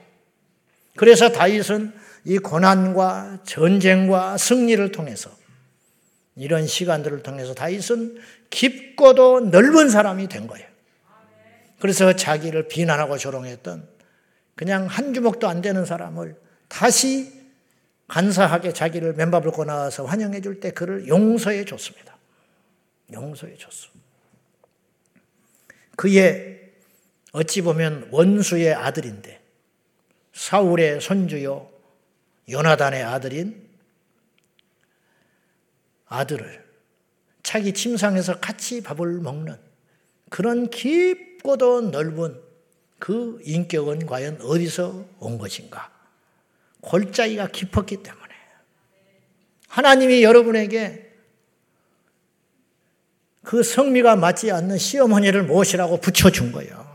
그래서 0.96 1.32
다윗은 1.32 1.94
이 2.26 2.38
고난과 2.38 3.40
전쟁과 3.46 4.38
승리를 4.38 4.92
통해서 4.92 5.32
이런 6.36 6.68
시간들을 6.68 7.24
통해서 7.24 7.54
다윗은 7.54 8.20
깊고도 8.50 9.52
넓은 9.52 9.90
사람이 9.90 10.28
된 10.28 10.48
거예요. 10.48 10.68
그래서 11.80 12.16
자기를 12.16 12.68
비난하고 12.68 13.18
조롱했던 13.18 13.88
그냥 14.56 14.86
한 14.86 15.14
주먹도 15.14 15.48
안 15.48 15.62
되는 15.62 15.86
사람을 15.86 16.36
다시 16.68 17.41
간사하게 18.12 18.74
자기를 18.74 19.14
맨밥을 19.14 19.52
꺼나와서 19.52 20.04
환영해 20.04 20.42
줄 20.42 20.60
때 20.60 20.72
그를 20.72 21.08
용서해 21.08 21.64
줬습니다. 21.64 22.18
용서해 23.14 23.56
줬어. 23.56 23.90
그의 25.96 26.74
어찌 27.32 27.62
보면 27.62 28.10
원수의 28.12 28.74
아들인데 28.74 29.42
사울의 30.34 31.00
손주요 31.00 31.70
요나단의 32.50 33.02
아들인 33.02 33.70
아들을 36.08 36.66
자기 37.44 37.74
침상에서 37.74 38.42
같이 38.42 38.84
밥을 38.84 39.22
먹는 39.22 39.56
그런 40.30 40.70
깊고도 40.70 41.92
넓은 41.92 42.42
그 43.00 43.40
인격은 43.46 44.06
과연 44.06 44.42
어디서 44.42 45.06
온 45.20 45.38
것인가? 45.38 46.01
골짜기가 46.82 47.48
깊었기 47.48 48.04
때문에 48.04 48.22
하나님이 49.68 50.24
여러분에게 50.24 51.12
그 53.44 53.64
성미가 53.64 54.18
맞지 54.18 54.52
않는 54.52 54.78
시어머니를 54.78 55.44
모시라고 55.44 56.00
붙여준 56.00 56.52
거예요. 56.52 56.90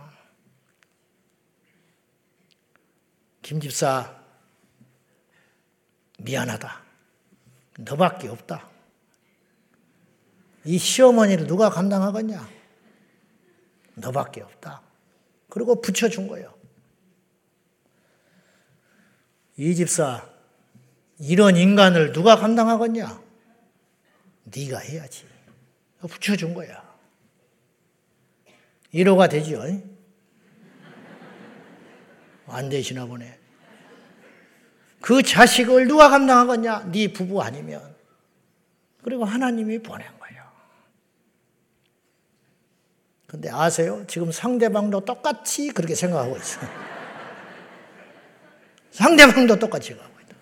김 3.42 3.60
집사, 3.60 4.14
미안하다. 6.18 6.82
너밖에 7.78 8.28
없다. 8.28 8.68
이 10.64 10.78
시어머니를 10.78 11.46
누가 11.46 11.70
감당하겠냐? 11.70 12.48
너밖에 13.94 14.42
없다. 14.42 14.82
그리고 15.48 15.80
붙여준 15.80 16.26
거예요. 16.26 16.55
이 19.56 19.74
집사, 19.74 20.26
이런 21.18 21.56
인간을 21.56 22.12
누가 22.12 22.36
감당하겠냐? 22.36 23.22
네가 24.44 24.78
해야지. 24.78 25.24
붙여준 26.00 26.54
거야. 26.54 26.84
1호가 28.92 29.28
되지요? 29.30 29.62
안 32.46 32.68
되시나 32.68 33.06
보네. 33.06 33.38
그 35.00 35.22
자식을 35.22 35.88
누가 35.88 36.08
감당하겠냐? 36.08 36.90
네 36.92 37.12
부부 37.12 37.42
아니면. 37.42 37.94
그리고 39.02 39.24
하나님이 39.24 39.78
보낸 39.78 40.06
거예요. 40.18 40.42
근데 43.26 43.50
아세요? 43.50 44.04
지금 44.06 44.30
상대방도 44.30 45.04
똑같이 45.04 45.68
그렇게 45.68 45.94
생각하고 45.94 46.36
있어요. 46.36 46.85
상대방도 48.96 49.58
똑같이 49.58 49.94
가고 49.94 50.10
있다. 50.22 50.34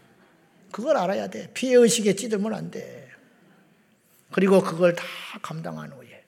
그걸 0.70 0.96
알아야 0.96 1.26
돼. 1.26 1.50
피해 1.54 1.74
의식에 1.74 2.14
찌들면 2.14 2.54
안 2.54 2.70
돼. 2.70 3.10
그리고 4.30 4.62
그걸 4.62 4.94
다 4.94 5.04
감당한 5.42 5.90
후에. 5.90 6.24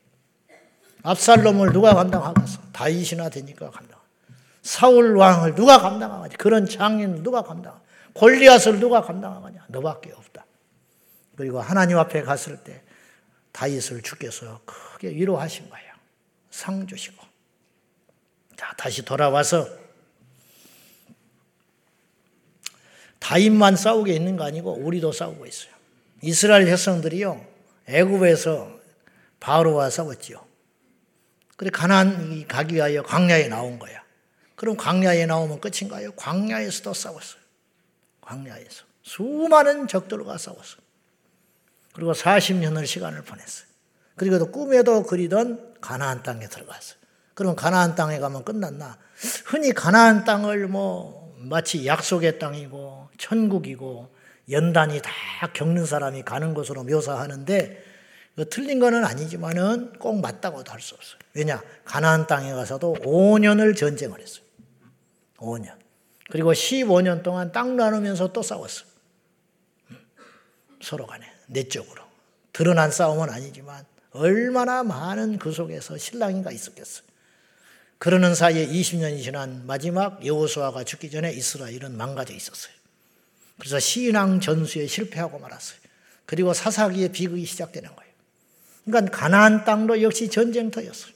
압살롬을 1.05 1.73
누가 1.73 1.95
감당하겠어? 1.95 2.61
다윗이나 2.73 3.29
되니까 3.29 3.71
감당. 3.71 4.01
사울 4.63 5.17
왕을 5.17 5.55
누가 5.55 5.79
감당하겠지? 5.79 6.37
그런 6.37 6.67
장인을 6.67 7.23
누가 7.23 7.43
감당? 7.43 7.81
골리앗을 8.15 8.81
누가 8.81 9.03
감당하겠냐? 9.03 9.67
너밖에 9.69 10.13
없다. 10.13 10.45
그리고 11.37 11.61
하나님 11.61 11.97
앞에 11.97 12.23
갔을 12.23 12.57
때 12.57 12.83
다윗을 13.53 14.03
주께서 14.03 14.61
크게 14.65 15.11
위로하신 15.11 15.71
거예요. 15.71 15.93
상 16.51 16.89
주시고. 16.89 17.25
자, 18.57 18.75
다시 18.77 19.05
돌아와서 19.05 19.86
다윗만 23.19 23.77
싸우게 23.77 24.13
있는 24.13 24.37
거 24.37 24.45
아니고 24.45 24.73
우리도 24.73 25.13
싸우고 25.13 25.47
있어요. 25.47 25.73
이스라엘 26.23 26.65
백성들이요 26.65 27.45
애굽에서 27.87 28.81
바로와 29.41 29.91
싸웠지요. 29.91 30.45
그래 31.57 31.71
가나안 31.71 32.47
가기 32.47 32.75
위하여 32.75 33.03
광야에 33.03 33.49
나온 33.49 33.79
거야. 33.79 34.03
그럼 34.55 34.77
광야에 34.77 35.27
나오면 35.27 35.61
끝인가요? 35.61 36.13
광야에서도 36.13 36.93
싸웠어요. 36.93 37.41
광야에서 38.21 38.85
수많은 39.03 39.87
적들과 39.89 40.37
싸웠어요. 40.39 40.81
그리고 41.93 42.13
40년을 42.13 42.87
시간을 42.87 43.23
보냈어요. 43.23 43.67
그리고 44.17 44.39
또 44.39 44.51
꿈에도 44.51 45.03
그리던 45.03 45.77
가나안 45.81 46.23
땅에 46.23 46.49
들어갔어요. 46.49 46.99
그럼 47.35 47.55
가나안 47.55 47.95
땅에 47.95 48.19
가면 48.19 48.45
끝났나? 48.45 48.99
흔히 49.45 49.73
가나안 49.73 50.25
땅을 50.25 50.69
뭐 50.69 51.16
마치 51.49 51.87
약속의 51.87 52.39
땅이고 52.39 53.09
천국이고 53.19 54.15
연단이 54.51 55.01
다 55.03 55.11
겪는 55.53 55.87
사람이 55.87 56.23
가는 56.23 56.55
곳으로 56.55 56.85
묘사하는데 56.85 57.85
틀린 58.51 58.81
거는 58.81 59.05
아니지만은 59.05 59.95
꼭 59.99 60.21
맞다고도 60.21 60.71
할 60.71 60.81
수 60.81 60.95
없어요. 60.95 61.19
왜냐? 61.35 61.63
가나안 61.85 62.27
땅에 62.27 62.53
가서도 62.53 62.97
5년을 63.01 63.77
전쟁을 63.77 64.21
했어요. 64.21 64.45
5년. 65.39 65.75
그리고 66.31 66.53
15년 66.53 67.23
동안 67.23 67.53
땅 67.53 67.77
나누면서 67.77 68.33
또 68.33 68.43
싸웠어요. 68.43 68.89
음, 69.91 69.99
서로 70.83 71.07
간에 71.07 71.27
내적으로. 71.47 72.03
드러난 72.53 72.91
싸움은 72.91 73.31
아니지만 73.31 73.85
얼마나 74.13 74.83
많은 74.83 75.39
그 75.39 75.53
속에서 75.53 75.97
신랑인가 75.97 76.51
있었겠어요. 76.51 77.07
그러는 77.99 78.35
사이에 78.35 78.67
20년이 78.67 79.23
지난 79.23 79.67
마지막 79.67 80.25
여호수아가 80.25 80.85
죽기 80.85 81.11
전에 81.11 81.33
이스라엘은 81.33 81.97
망가져 81.97 82.35
있었어요. 82.35 82.73
그래서 83.59 83.79
신앙 83.81 84.41
전수에 84.41 84.87
실패하고 84.87 85.39
말았어요. 85.39 85.79
그리고 86.27 86.53
사사기의 86.53 87.13
비극이 87.13 87.45
시작되는 87.47 87.89
거예요. 87.89 88.13
그러니까 88.85 89.17
가나안 89.17 89.65
땅도 89.65 90.03
역시 90.03 90.29
전쟁터였어요. 90.29 91.13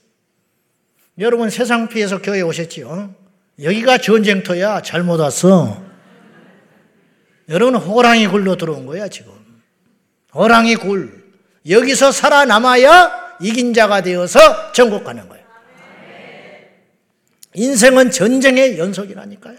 여러분 1.19 1.51
세상 1.51 1.89
피해서 1.89 2.23
교회 2.23 2.41
오셨지요? 2.41 3.15
여기가 3.63 3.99
전쟁터야. 3.99 4.83
잘못 4.83 5.21
왔어. 5.21 5.83
여러분 7.49 7.75
호랑이 7.75 8.27
굴로 8.29 8.57
들어온 8.57 8.87
거야 8.87 9.09
지금. 9.09 9.33
호랑이 10.35 10.77
굴. 10.77 11.21
여기서 11.69 12.11
살아남아야 12.11 13.37
이긴 13.41 13.75
자가 13.75 14.03
되어서 14.03 14.73
전국 14.73 15.05
가는 15.05 15.29
거예요. 15.29 15.40
인생은 17.61 18.11
전쟁의 18.11 18.79
연속이라니까요. 18.79 19.59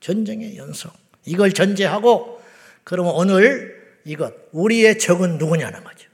전쟁의 0.00 0.58
연속. 0.58 0.92
이걸 1.24 1.52
전제하고 1.52 2.42
그러면 2.84 3.14
오늘 3.14 3.96
이것 4.04 4.34
우리의 4.52 4.98
적은 4.98 5.38
누구냐는 5.38 5.82
거죠. 5.82 6.10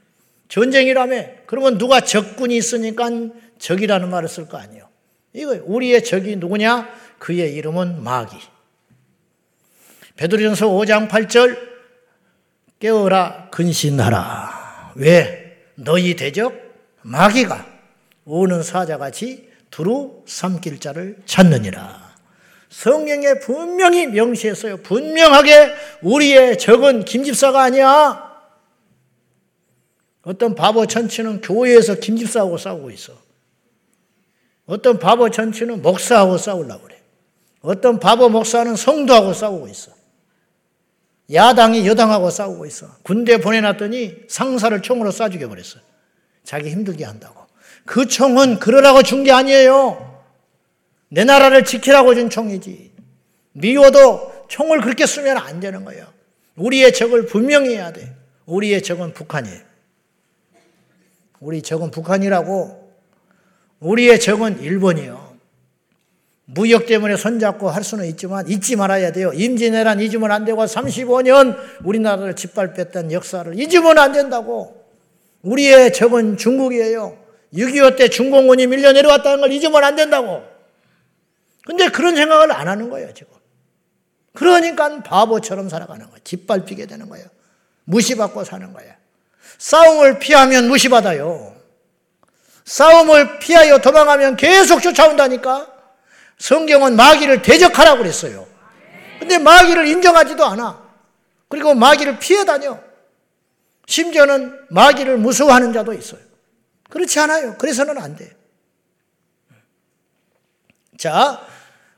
전쟁이라며 0.47 1.25
그러면 1.45 1.77
누가 1.77 1.99
적군이 1.99 2.55
있으니까 2.55 3.09
적이라는 3.57 4.09
말을 4.09 4.29
쓸 4.29 4.47
거 4.47 4.57
아니에요. 4.57 4.87
이거 5.33 5.59
우리의 5.65 6.05
적이 6.05 6.37
누구냐? 6.37 6.89
그의 7.17 7.53
이름은 7.53 8.01
마귀. 8.01 8.37
베드로전서 10.15 10.69
5장 10.69 11.09
8절 11.09 11.57
깨어라 12.79 13.49
근신하라. 13.51 14.93
왜? 14.95 15.57
너희 15.75 16.15
대적 16.15 16.53
마귀가 17.01 17.65
오는 18.23 18.63
사자같이 18.63 19.48
두루 19.69 20.23
삼킬 20.25 20.79
자를 20.79 21.17
찾느니라. 21.25 22.09
성경에 22.69 23.39
분명히 23.39 24.07
명시했어요. 24.07 24.77
분명하게 24.77 25.73
우리의 26.01 26.57
적은 26.57 27.05
김집사가 27.05 27.61
아니야. 27.61 28.29
어떤 30.23 30.53
바보 30.53 30.85
천치는 30.85 31.41
교회에서 31.41 31.95
김집사하고 31.95 32.57
싸우고 32.57 32.91
있어. 32.91 33.13
어떤 34.65 34.99
바보 34.99 35.29
천치는 35.29 35.81
목사하고 35.81 36.37
싸우려고 36.37 36.83
그래. 36.83 37.01
어떤 37.61 37.99
바보 37.99 38.29
목사는 38.29 38.75
성도하고 38.75 39.33
싸우고 39.33 39.67
있어. 39.67 39.91
야당이 41.33 41.87
여당하고 41.87 42.29
싸우고 42.29 42.65
있어. 42.67 42.87
군대 43.03 43.39
보내놨더니 43.39 44.25
상사를 44.27 44.79
총으로 44.81 45.11
쏴 45.11 45.31
죽여버렸어. 45.31 45.81
자기 46.43 46.69
힘들게 46.69 47.05
한다고. 47.05 47.48
그 47.89 48.05
총은 48.05 48.59
그러라고 48.59 49.01
준 49.01 49.23
게 49.23 49.31
아니에요. 49.31 50.21
내 51.09 51.23
나라를 51.23 51.65
지키라고 51.65 52.13
준 52.13 52.29
총이지. 52.29 52.91
미워도 53.53 54.45
총을 54.47 54.81
그렇게 54.81 55.07
쓰면 55.07 55.39
안 55.39 55.59
되는 55.59 55.83
거예요. 55.83 56.05
우리의 56.55 56.93
적을 56.93 57.25
분명히 57.25 57.69
해야 57.75 57.91
돼. 57.91 58.13
우리의 58.45 58.83
적은 58.83 59.13
북한이에요. 59.13 59.61
우리 61.39 61.63
적은 61.63 61.89
북한이라고 61.89 62.91
우리의 63.79 64.19
적은 64.19 64.61
일본이요. 64.61 65.37
무역 66.45 66.85
때문에 66.85 67.15
손잡고 67.15 67.69
할 67.71 67.83
수는 67.83 68.05
있지만 68.05 68.47
잊지 68.47 68.75
말아야 68.75 69.11
돼요. 69.11 69.31
임진왜란 69.33 69.99
잊으면 69.99 70.31
안 70.31 70.45
되고 70.45 70.63
35년 70.63 71.57
우리나라를 71.83 72.35
짓밟혔던 72.35 73.11
역사를 73.13 73.51
잊으면 73.59 73.97
안 73.97 74.11
된다고. 74.11 74.85
우리의 75.41 75.91
적은 75.91 76.37
중국이에요. 76.37 77.28
6.25 77.53 77.97
때 77.97 78.09
중공군이 78.09 78.67
밀려 78.67 78.91
내려왔다는 78.91 79.41
걸 79.41 79.51
잊으면 79.51 79.83
안 79.83 79.95
된다고. 79.95 80.43
근데 81.65 81.89
그런 81.89 82.15
생각을 82.15 82.51
안 82.51 82.67
하는 82.67 82.89
거예요, 82.89 83.13
지금. 83.13 83.33
그러니까 84.33 85.01
바보처럼 85.03 85.69
살아가는 85.69 86.05
거예요. 86.05 86.19
짓밟히게 86.23 86.85
되는 86.85 87.09
거예요. 87.09 87.25
무시받고 87.85 88.43
사는 88.43 88.71
거예요. 88.73 88.93
싸움을 89.57 90.19
피하면 90.19 90.67
무시받아요. 90.67 91.55
싸움을 92.65 93.39
피하여 93.39 93.79
도망가면 93.79 94.37
계속 94.37 94.81
쫓아온다니까? 94.81 95.67
성경은 96.37 96.95
마귀를 96.95 97.41
대적하라고 97.41 97.99
그랬어요. 97.99 98.47
근데 99.19 99.37
마귀를 99.37 99.87
인정하지도 99.87 100.45
않아. 100.45 100.81
그리고 101.49 101.73
마귀를 101.73 102.19
피해 102.19 102.45
다녀. 102.45 102.79
심지어는 103.87 104.67
마귀를 104.69 105.17
무서워하는 105.17 105.73
자도 105.73 105.93
있어요. 105.93 106.21
그렇지 106.89 107.19
않아요. 107.19 107.55
그래서는 107.57 107.97
안 107.97 108.15
돼. 108.15 108.35
자, 110.97 111.45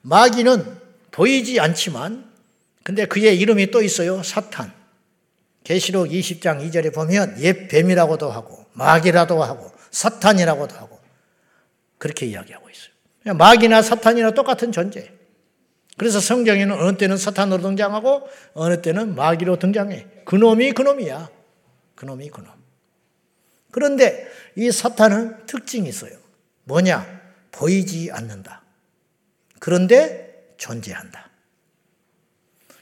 마귀는 0.02 0.80
보이지 1.12 1.60
않지만, 1.60 2.30
근데 2.84 3.06
그의 3.06 3.40
이름이 3.40 3.72
또 3.72 3.82
있어요. 3.82 4.22
사탄. 4.24 4.72
계시록 5.64 6.08
20장 6.08 6.68
2절에 6.68 6.94
보면 6.94 7.40
옛 7.40 7.68
뱀이라고도 7.68 8.32
하고, 8.32 8.66
마귀라도 8.74 9.42
하고, 9.44 9.72
사탄이라고도 9.92 10.76
하고, 10.76 11.00
그렇게 11.98 12.26
이야기하고 12.26 12.68
있어요. 12.70 13.36
마귀나 13.36 13.82
사탄이나 13.82 14.32
똑같은 14.32 14.72
존재. 14.72 15.12
그래서 15.98 16.20
성경에는 16.20 16.80
어느 16.80 16.98
때는 16.98 17.18
사탄으로 17.18 17.62
등장하고 17.62 18.28
어느 18.54 18.82
때는 18.82 19.16
마귀로 19.16 19.60
등장해. 19.60 20.08
그놈이 20.26 20.72
그놈이야. 20.72 21.30
그놈이 21.96 22.30
그놈. 22.30 22.61
그런데 23.72 24.30
이 24.56 24.72
사탄은 24.72 25.46
특징이 25.46 25.88
있어요. 25.90 26.18
뭐냐? 26.66 27.22
보이지 27.52 28.12
않는다. 28.12 28.64
그런데 29.60 30.56
존재한다. 30.58 31.30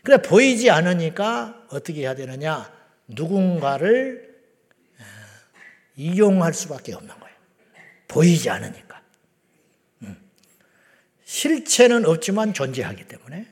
그래, 0.03 0.21
보이지 0.21 0.69
않으니까 0.69 1.65
어떻게 1.69 2.01
해야 2.01 2.15
되느냐? 2.15 2.71
누군가를 3.07 4.29
이용할 5.95 6.53
수밖에 6.53 6.93
없는 6.93 7.19
거예요. 7.19 7.35
보이지 8.07 8.49
않으니까. 8.49 8.89
실체는 11.25 12.05
없지만 12.05 12.53
존재하기 12.53 13.07
때문에 13.07 13.45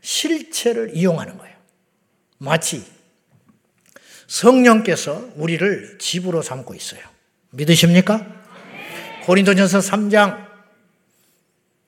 실체를 0.00 0.94
이용하는 0.94 1.38
거예요. 1.38 1.56
마치 2.38 2.84
성령께서 4.26 5.30
우리를 5.36 5.98
집으로 5.98 6.42
삼고 6.42 6.74
있어요. 6.74 7.00
믿으십니까? 7.50 8.26
고린도전서 9.24 9.78
3장 9.78 10.46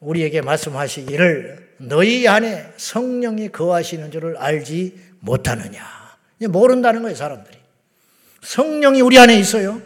우리에게 0.00 0.40
말씀하시기를 0.42 1.68
너희 1.78 2.26
안에 2.28 2.72
성령이 2.76 3.50
거하시는 3.50 4.10
줄을 4.10 4.36
알지 4.36 4.98
못하느냐. 5.20 5.82
모른다는 6.48 7.02
거예요, 7.02 7.16
사람들이. 7.16 7.56
성령이 8.42 9.00
우리 9.00 9.18
안에 9.18 9.38
있어요. 9.38 9.80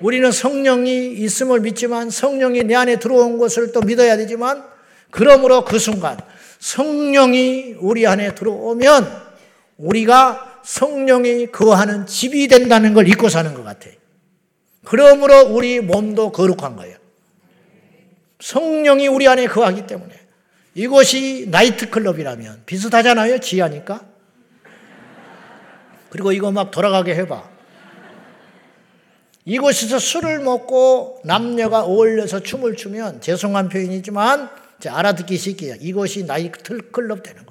우리는 0.00 0.30
성령이 0.30 1.12
있음을 1.12 1.60
믿지만 1.60 2.10
성령이 2.10 2.64
내 2.64 2.74
안에 2.74 2.98
들어온 2.98 3.38
것을 3.38 3.72
또 3.72 3.80
믿어야 3.80 4.16
되지만 4.16 4.64
그러므로 5.10 5.64
그 5.64 5.78
순간 5.78 6.18
성령이 6.58 7.76
우리 7.78 8.06
안에 8.06 8.34
들어오면 8.34 9.26
우리가 9.78 10.45
성령이 10.66 11.52
거하는 11.52 12.06
집이 12.06 12.48
된다는 12.48 12.92
걸 12.92 13.06
잊고 13.08 13.28
사는 13.28 13.54
것 13.54 13.62
같아요. 13.62 13.94
그러므로 14.84 15.42
우리 15.42 15.80
몸도 15.80 16.32
거룩한 16.32 16.74
거예요. 16.74 16.96
성령이 18.40 19.06
우리 19.06 19.28
안에 19.28 19.46
거하기 19.46 19.86
때문에 19.86 20.12
이것이 20.74 21.46
나이트클럽이라면 21.50 22.64
비슷하잖아요. 22.66 23.38
지하니까. 23.38 24.04
그리고 26.10 26.32
이거 26.32 26.50
막 26.50 26.72
돌아가게 26.72 27.14
해봐. 27.14 27.48
이곳에서 29.44 30.00
술을 30.00 30.40
먹고 30.40 31.20
남녀가 31.24 31.84
어울려서 31.84 32.40
춤을 32.40 32.74
추면 32.74 33.20
죄송한 33.20 33.68
표현이지만 33.68 34.50
알아듣기 34.84 35.36
쉽게 35.36 35.78
이것이 35.80 36.24
나이트 36.24 36.90
클럽 36.90 37.22
되는. 37.22 37.45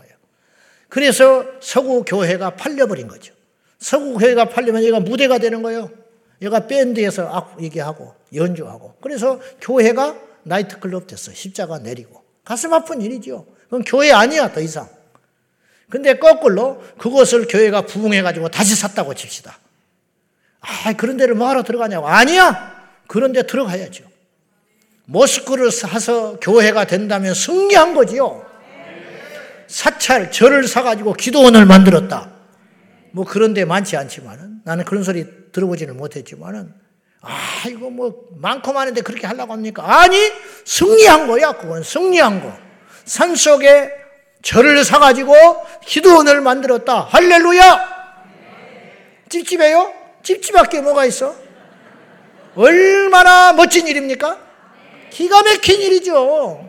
그래서 0.95 1.45
서구 1.60 2.05
교회가 2.05 2.51
팔려버린 2.51 3.10
거죠. 3.10 3.34
서구 3.79 4.17
교회가 4.17 4.45
팔리면 4.45 4.81
얘가 4.86 5.01
무대가 5.01 5.39
되는 5.39 5.62
거예요. 5.62 5.91
얘가 6.41 6.67
밴드에서 6.67 7.53
얘기하고 7.60 8.15
연주하고 8.34 8.95
그래서 9.01 9.41
교회가 9.60 10.15
나이트 10.43 10.79
클럽 10.79 11.05
됐어. 11.05 11.34
십자가 11.34 11.79
내리고 11.79 12.23
가슴 12.45 12.73
아픈 12.73 13.01
일이죠. 13.01 13.45
그럼 13.67 13.84
교회 13.86 14.13
아니야 14.13 14.53
더 14.53 14.62
이상. 14.62 14.88
근데 15.89 16.17
거꾸로 16.17 16.81
그것을 16.97 17.45
교회가 17.49 17.81
부흥해가지고 17.81 18.47
다시 18.47 18.73
샀다고 18.77 19.15
칩시다. 19.15 19.60
아, 20.62 20.93
그런 20.93 21.17
데를 21.17 21.36
뭐하러 21.36 21.63
들어가냐고. 21.63 22.08
아니야! 22.08 22.73
그런 23.08 23.34
데 23.34 23.43
들어가야죠. 23.43 24.05
모스크를 25.08 25.71
사서 25.71 26.39
교회가 26.39 26.88
된다면 26.88 27.34
승리한 27.34 27.95
거지요. 27.95 28.44
사찰, 29.67 30.32
절을 30.32 30.67
사가지고 30.67 31.13
기도원을 31.13 31.65
만들었다. 31.65 32.32
뭐 33.12 33.25
그런 33.25 33.54
데 33.54 33.65
많지 33.65 33.95
않지만은 33.97 34.62
나는 34.65 34.84
그런 34.86 35.04
소리 35.04 35.25
들어보지는 35.51 35.95
못했지만은 35.97 36.73
아, 37.21 37.67
이거 37.67 37.89
뭐 37.89 38.28
많고 38.36 38.71
많은데 38.71 39.01
그렇게 39.01 39.25
하려고 39.25 39.54
합니까? 39.54 39.84
아니, 40.01 40.15
승리한 40.63 41.28
거야. 41.28 41.54
그건 41.54 41.82
승리한 41.82 42.43
거. 42.43 42.56
산 43.04 43.36
속에 43.36 43.89
절을 44.43 44.84
사가지고 44.84 45.34
기도원을 45.86 46.41
만들었다. 46.41 47.01
할렐루야! 47.01 47.95
찝찝해요? 49.30 49.91
찝찝할 50.21 50.84
뭐가 50.84 51.06
있어? 51.06 51.36
얼마나 52.56 53.54
멋진 53.54 53.88
일입니까? 53.88 54.38
기가 55.10 55.41
막힌 55.41 55.82
일이죠. 55.82 56.64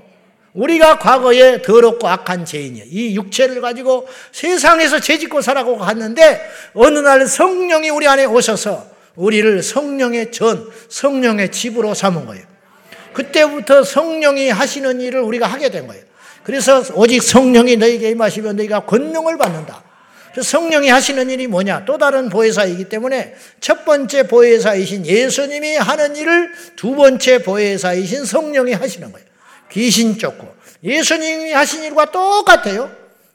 우리가 0.57 0.99
과거에 0.99 1.63
더럽고 1.63 2.09
악한 2.09 2.45
죄인이야. 2.45 2.85
이 2.89 3.15
육체를 3.15 3.61
가지고 3.61 4.09
세상에서 4.33 5.01
죄짓고 5.01 5.43
살아고 5.43 5.77
갔는데 5.77 6.41
어느 6.75 6.99
날 6.99 7.27
성령이 7.27 7.91
우리 7.91 8.09
안에 8.09 8.25
오셔서 8.25 8.87
우리를 9.15 9.63
성령의 9.63 10.33
전, 10.33 10.67
성령의 10.89 11.53
집으로 11.53 11.95
삼은 11.95 12.27
거예요. 12.27 12.45
그때부터 13.13 13.85
성령이 13.85 14.51
하시는 14.51 15.01
일을 15.01 15.21
우리가 15.21 15.47
하게 15.47 15.71
된 15.71 15.87
거예요. 15.87 16.03
그래서 16.43 16.83
오직 16.95 17.23
성령이 17.23 17.77
너에게 17.77 18.11
임하시면 18.11 18.57
너희가 18.57 18.81
권능을 18.81 19.39
받는다. 19.39 19.85
성령이 20.41 20.91
하시는 20.91 21.31
일이 21.31 21.47
뭐냐? 21.47 21.85
또 21.87 21.97
다른 21.97 22.29
보혜사이기 22.29 22.91
때문에 22.91 23.35
첫 23.61 23.85
번째 23.87 24.27
보혜사이신 24.27 25.07
예수님이 25.07 25.77
하는 25.77 26.15
일을 26.15 26.53
두 26.77 26.95
번째 26.95 27.43
보혜사이신 27.43 28.27
성령이 28.27 28.75
하시는 28.75 29.11
거예요. 29.13 29.26
귀신 29.71 30.19
쫓고. 30.19 30.55
예수님이 30.83 31.53
하신 31.53 31.85
일과 31.85 32.11
똑같아요. 32.11 32.91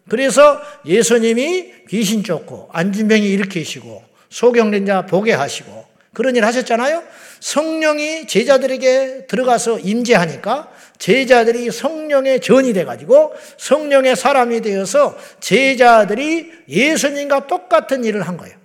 그래서 0.10 0.62
예수님이 0.86 1.86
귀신 1.90 2.24
쫓고 2.24 2.70
안진병이 2.74 3.28
일으키시고 3.30 4.04
소경된 4.30 4.86
자 4.86 5.06
보게 5.06 5.34
하시고 5.34 5.86
그런 6.14 6.36
일 6.36 6.46
하셨잖아요. 6.46 7.04
성령이 7.40 8.28
제자들에게 8.28 9.28
들어가서 9.28 9.80
임재하니까 9.80 10.70
제자들이 10.98 11.72
성령의 11.72 12.42
전이 12.42 12.74
돼가지고 12.74 13.34
성령의 13.58 14.16
사람이 14.16 14.62
되어서 14.62 15.18
제자들이 15.40 16.52
예수님과 16.68 17.48
똑같은 17.48 18.04
일을 18.04 18.22
한 18.22 18.38
거예요. 18.38 18.56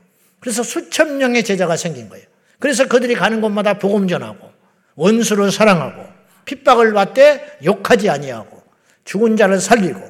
그래서 0.40 0.62
수천 0.62 1.18
명의 1.18 1.44
제자가 1.44 1.76
생긴 1.76 2.08
거예요. 2.08 2.26
그래서 2.58 2.86
그들이 2.86 3.14
가는 3.14 3.40
곳마다 3.40 3.78
복음 3.78 4.08
전하고 4.08 4.50
원수를 4.96 5.50
사랑하고 5.50 6.15
핍박을 6.46 6.94
받되 6.94 7.58
욕하지 7.64 8.08
아니하고 8.08 8.62
죽은 9.04 9.36
자를 9.36 9.60
살리고 9.60 10.00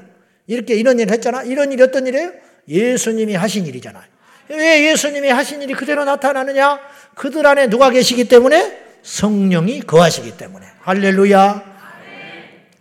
이렇게 0.46 0.74
이런 0.74 0.98
일을 1.00 1.12
했잖아. 1.12 1.42
이런 1.42 1.72
일이 1.72 1.82
어떤 1.82 2.06
일이에요? 2.06 2.32
예수님이 2.68 3.34
하신 3.34 3.66
일이잖아요. 3.66 4.04
왜 4.50 4.90
예수님이 4.90 5.28
하신 5.28 5.62
일이 5.62 5.74
그대로 5.74 6.04
나타나느냐? 6.04 6.78
그들 7.14 7.44
안에 7.46 7.68
누가 7.68 7.90
계시기 7.90 8.28
때문에 8.28 8.84
성령이 9.02 9.80
거하시기 9.80 10.36
때문에 10.36 10.66
할렐루야. 10.80 11.76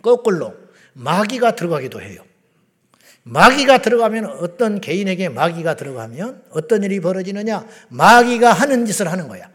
거꾸로 0.02 0.54
마귀가 0.92 1.56
들어가기도 1.56 2.00
해요. 2.00 2.22
마귀가 3.24 3.78
들어가면 3.78 4.26
어떤 4.26 4.80
개인에게 4.80 5.28
마귀가 5.28 5.74
들어가면 5.74 6.42
어떤 6.50 6.84
일이 6.84 7.00
벌어지느냐? 7.00 7.66
마귀가 7.88 8.52
하는 8.52 8.86
짓을 8.86 9.10
하는 9.10 9.26
거야. 9.26 9.50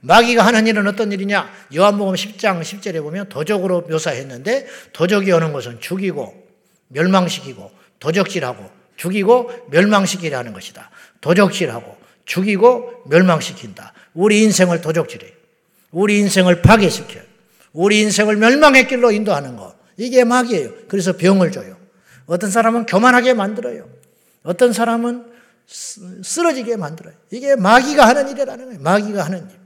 마귀가 0.00 0.44
하는 0.44 0.66
일은 0.66 0.86
어떤 0.86 1.12
일이냐? 1.12 1.50
요한복음 1.74 2.14
10장 2.14 2.60
10절에 2.60 3.02
보면 3.02 3.28
도적으로 3.28 3.82
묘사했는데 3.82 4.66
도적이 4.92 5.32
오는 5.32 5.52
것은 5.52 5.80
죽이고 5.80 6.46
멸망시키고 6.88 7.70
도적질하고 7.98 8.70
죽이고 8.96 9.50
멸망시키라는 9.70 10.52
것이다. 10.52 10.90
도적질하고 11.20 11.96
죽이고 12.24 13.04
멸망시킨다. 13.06 13.92
우리 14.14 14.42
인생을 14.42 14.80
도적질해. 14.80 15.32
우리 15.90 16.18
인생을 16.18 16.62
파괴시켜. 16.62 17.20
우리 17.72 18.00
인생을 18.00 18.36
멸망의 18.36 18.86
길로 18.88 19.10
인도하는 19.10 19.56
것. 19.56 19.74
이게 19.96 20.24
마귀예요. 20.24 20.70
그래서 20.88 21.16
병을 21.16 21.52
줘요. 21.52 21.76
어떤 22.26 22.50
사람은 22.50 22.86
교만하게 22.86 23.34
만들어요. 23.34 23.88
어떤 24.42 24.72
사람은 24.72 25.26
쓰러지게 25.66 26.76
만들어요. 26.76 27.14
이게 27.30 27.56
마귀가 27.56 28.06
하는 28.06 28.28
일이라는 28.28 28.64
거예요. 28.66 28.80
마귀가 28.80 29.24
하는 29.24 29.48
일. 29.50 29.57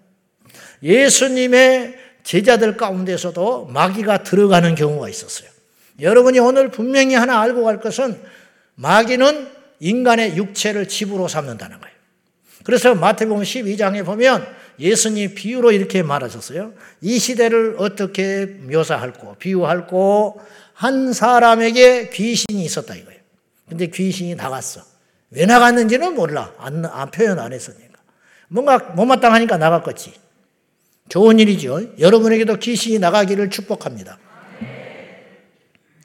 예수님의 0.83 1.97
제자들 2.23 2.77
가운데서도 2.77 3.67
마귀가 3.67 4.23
들어가는 4.23 4.75
경우가 4.75 5.09
있었어요. 5.09 5.49
여러분이 6.01 6.39
오늘 6.39 6.71
분명히 6.71 7.15
하나 7.15 7.41
알고 7.41 7.65
갈 7.65 7.81
것은 7.81 8.21
마귀는 8.75 9.49
인간의 9.81 10.37
육체를 10.37 10.89
집으로 10.89 11.29
삼는다는 11.29 11.81
거예요. 11.81 11.95
그래서 12.65 12.95
마태복음 12.95 13.43
12장에 13.43 14.05
보면 14.05 14.47
예수님 14.79 15.35
비유로 15.35 15.73
이렇게 15.73 16.03
말하셨어요. 16.03 16.73
이 17.01 17.19
시대를 17.19 17.77
어떻게 17.79 18.47
묘사할고 18.47 19.37
비유할고 19.39 20.41
한 20.75 21.13
사람에게 21.13 22.11
귀신이 22.11 22.65
있었다 22.65 22.95
이거예요. 22.95 23.21
근데 23.69 23.87
귀신이 23.89 24.35
나갔어. 24.35 24.83
왜 25.31 25.47
나갔는지는 25.47 26.15
몰라. 26.15 26.53
안, 26.59 26.85
안 26.85 27.11
표현 27.11 27.39
안 27.39 27.53
했으니까. 27.53 27.99
뭔가 28.49 28.79
못마땅하니까 28.79 29.57
나갔겠지. 29.57 30.13
좋은 31.13 31.39
일이죠. 31.39 31.99
여러분에게도 31.99 32.57
귀신이 32.57 32.99
나가기를 32.99 33.51
축복합니다. 33.51 34.19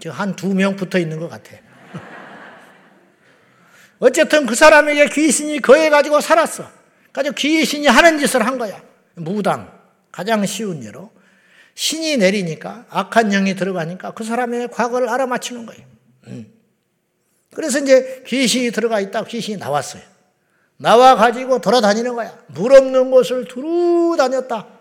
한두 0.10 0.54
명 0.54 0.76
붙어 0.76 1.00
있는 1.00 1.17
것 1.17 1.30
같아. 1.30 1.52
어쨌든 4.00 4.46
그 4.46 4.54
사람에게 4.54 5.08
귀신이 5.08 5.62
거해가지고 5.62 6.20
살았어. 6.20 6.70
가지고 7.13 7.36
귀신이 7.36 7.88
하는 7.88 8.20
짓을 8.20 8.46
한 8.46 8.58
거야. 8.58 8.84
무당. 9.15 9.72
가장 10.12 10.46
쉬운 10.46 10.84
예로. 10.84 11.10
신이 11.74 12.17
내리니까, 12.17 12.86
악한 12.89 13.30
영이 13.30 13.56
들어가니까 13.56 14.12
그 14.12 14.26
사람의 14.26 14.72
과거를 14.72 15.08
알아맞히는 15.08 15.67
거예요. 15.67 15.86
음. 16.28 16.52
그래서 17.54 17.80
이제 17.80 18.24
귀신이 18.28 18.72
들어가 18.72 19.00
있다 19.00 19.24
귀신이 19.24 19.56
나왔어요. 19.56 20.02
나와가지고 20.76 21.62
돌아다니는 21.62 22.13
거야. 22.13 22.38
물 22.48 22.74
없는 22.74 23.10
곳을 23.10 23.48
두루 23.48 24.15
다녔다. 24.17 24.76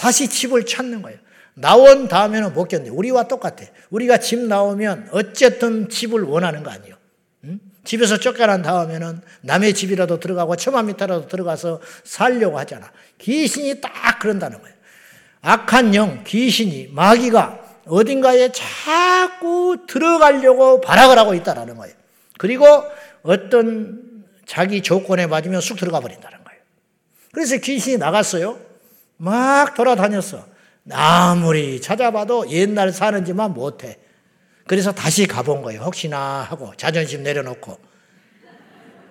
다시 0.00 0.28
집을 0.28 0.64
찾는 0.64 1.02
거예요. 1.02 1.18
나온 1.52 2.08
다음에는 2.08 2.54
못 2.54 2.68
견뎌. 2.68 2.90
우리와 2.94 3.24
똑같아. 3.28 3.66
우리가 3.90 4.16
집 4.16 4.38
나오면 4.38 5.10
어쨌든 5.12 5.90
집을 5.90 6.22
원하는 6.22 6.62
거 6.62 6.70
아니에요. 6.70 6.96
응? 7.44 7.60
집에서 7.84 8.16
쫓겨난 8.16 8.62
다음에는 8.62 9.20
남의 9.42 9.74
집이라도 9.74 10.18
들어가고 10.18 10.56
천만 10.56 10.86
미터라도 10.86 11.28
들어가서 11.28 11.82
살려고 12.02 12.58
하잖아. 12.58 12.90
귀신이 13.18 13.82
딱 13.82 13.90
그런다는 14.20 14.62
거예요. 14.62 14.74
악한 15.42 15.94
영, 15.94 16.24
귀신이, 16.24 16.88
마귀가 16.92 17.60
어딘가에 17.84 18.52
자꾸 18.52 19.84
들어가려고 19.86 20.80
발악을 20.80 21.18
하고 21.18 21.34
있다는 21.34 21.76
거예요. 21.76 21.94
그리고 22.38 22.64
어떤 23.22 24.24
자기 24.46 24.80
조건에 24.80 25.26
맞으면 25.26 25.60
쑥 25.60 25.76
들어가 25.76 26.00
버린다는 26.00 26.42
거예요. 26.42 26.60
그래서 27.32 27.58
귀신이 27.58 27.98
나갔어요. 27.98 28.69
막 29.20 29.74
돌아다녔어. 29.74 30.46
아무리 30.92 31.80
찾아봐도 31.80 32.50
옛날 32.50 32.90
사는지만 32.90 33.52
못해. 33.52 33.98
그래서 34.66 34.92
다시 34.92 35.26
가본 35.26 35.60
거예요. 35.62 35.82
혹시나 35.82 36.40
하고 36.48 36.72
자존심 36.76 37.22
내려놓고 37.22 37.78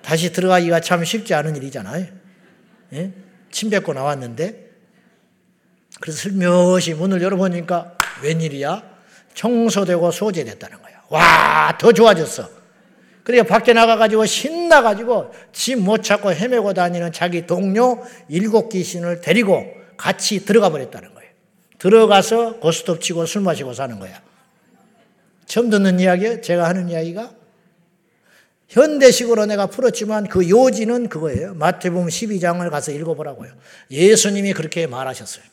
다시 0.01 0.31
들어가기가 0.33 0.79
참 0.79 1.03
쉽지 1.05 1.35
않은 1.35 1.55
일이잖아요. 1.57 2.05
예? 2.93 3.11
침 3.51 3.69
뱉고 3.69 3.93
나왔는데 3.93 4.69
그래서 6.01 6.17
슬며시 6.17 6.95
문을 6.95 7.21
열어보니까 7.21 7.97
웬일이야? 8.23 8.81
청소되고 9.35 10.09
소재됐다는 10.11 10.81
거야. 10.81 10.95
와, 11.09 11.77
더 11.79 11.91
좋아졌어. 11.91 12.49
그러니까 13.23 13.53
밖에 13.53 13.73
나가가지고 13.73 14.25
신나가지고 14.25 15.31
집 15.51 15.75
못 15.75 16.01
찾고 16.01 16.31
헤매고 16.33 16.73
다니는 16.73 17.11
자기 17.11 17.45
동료 17.45 18.03
일곱 18.27 18.69
귀신을 18.69 19.21
데리고 19.21 19.78
같이 19.99 20.45
들어가 20.45 20.69
버렸다는 20.69 21.13
거예요. 21.13 21.29
들어가서 21.77 22.59
고스톱 22.59 23.01
치고 23.01 23.25
술 23.25 23.41
마시고 23.41 23.73
사는 23.73 23.99
거야. 23.99 24.21
처음 25.45 25.69
듣는 25.69 25.99
이야기예요. 25.99 26.41
제가 26.41 26.67
하는 26.67 26.89
이야기가. 26.89 27.31
현대식으로 28.69 29.45
내가 29.47 29.65
풀었지만 29.65 30.27
그 30.27 30.47
요지는 30.47 31.09
그거예요. 31.09 31.53
마태복음 31.55 32.07
12장을 32.07 32.69
가서 32.69 32.91
읽어보라고요. 32.91 33.51
예수님이 33.91 34.53
그렇게 34.53 34.87
말하셨어요. 34.87 35.43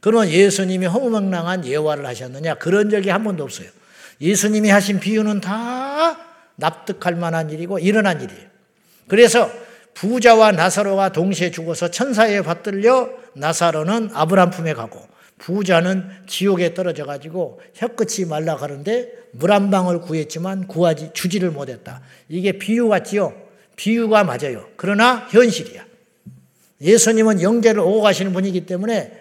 그러면 0.00 0.28
예수님이 0.28 0.86
허무맹랑한 0.86 1.64
예화를 1.64 2.04
하셨느냐? 2.04 2.54
그런 2.54 2.90
적이 2.90 3.10
한 3.10 3.24
번도 3.24 3.44
없어요. 3.44 3.68
예수님이 4.20 4.68
하신 4.70 5.00
비유는 5.00 5.40
다 5.40 6.18
납득할 6.56 7.14
만한 7.14 7.50
일이고 7.50 7.78
일어난 7.78 8.20
일이에요. 8.20 8.48
그래서 9.08 9.50
부자와 9.94 10.52
나사로가 10.52 11.12
동시에 11.12 11.50
죽어서 11.50 11.90
천사에 11.90 12.42
받들려 12.42 13.10
나사로는 13.34 14.10
아브람 14.14 14.50
품에 14.50 14.74
가고 14.74 15.00
부자는 15.38 16.08
지옥에 16.26 16.74
떨어져 16.74 17.04
가지고 17.04 17.60
혀끝이 17.74 18.26
말라 18.28 18.56
가는데 18.56 19.22
물 19.32 19.50
한 19.50 19.70
방울 19.70 20.00
구했지만 20.00 20.66
구하지 20.68 21.10
주지를 21.14 21.50
못했다. 21.50 22.02
이게 22.28 22.52
비유 22.52 22.88
같지요? 22.88 23.34
비유가 23.76 24.24
맞아요. 24.24 24.68
그러나 24.76 25.26
현실이야. 25.30 25.84
예수님은 26.80 27.42
영계를 27.42 27.80
오고 27.80 28.02
가시는 28.02 28.32
분이기 28.32 28.66
때문에 28.66 29.20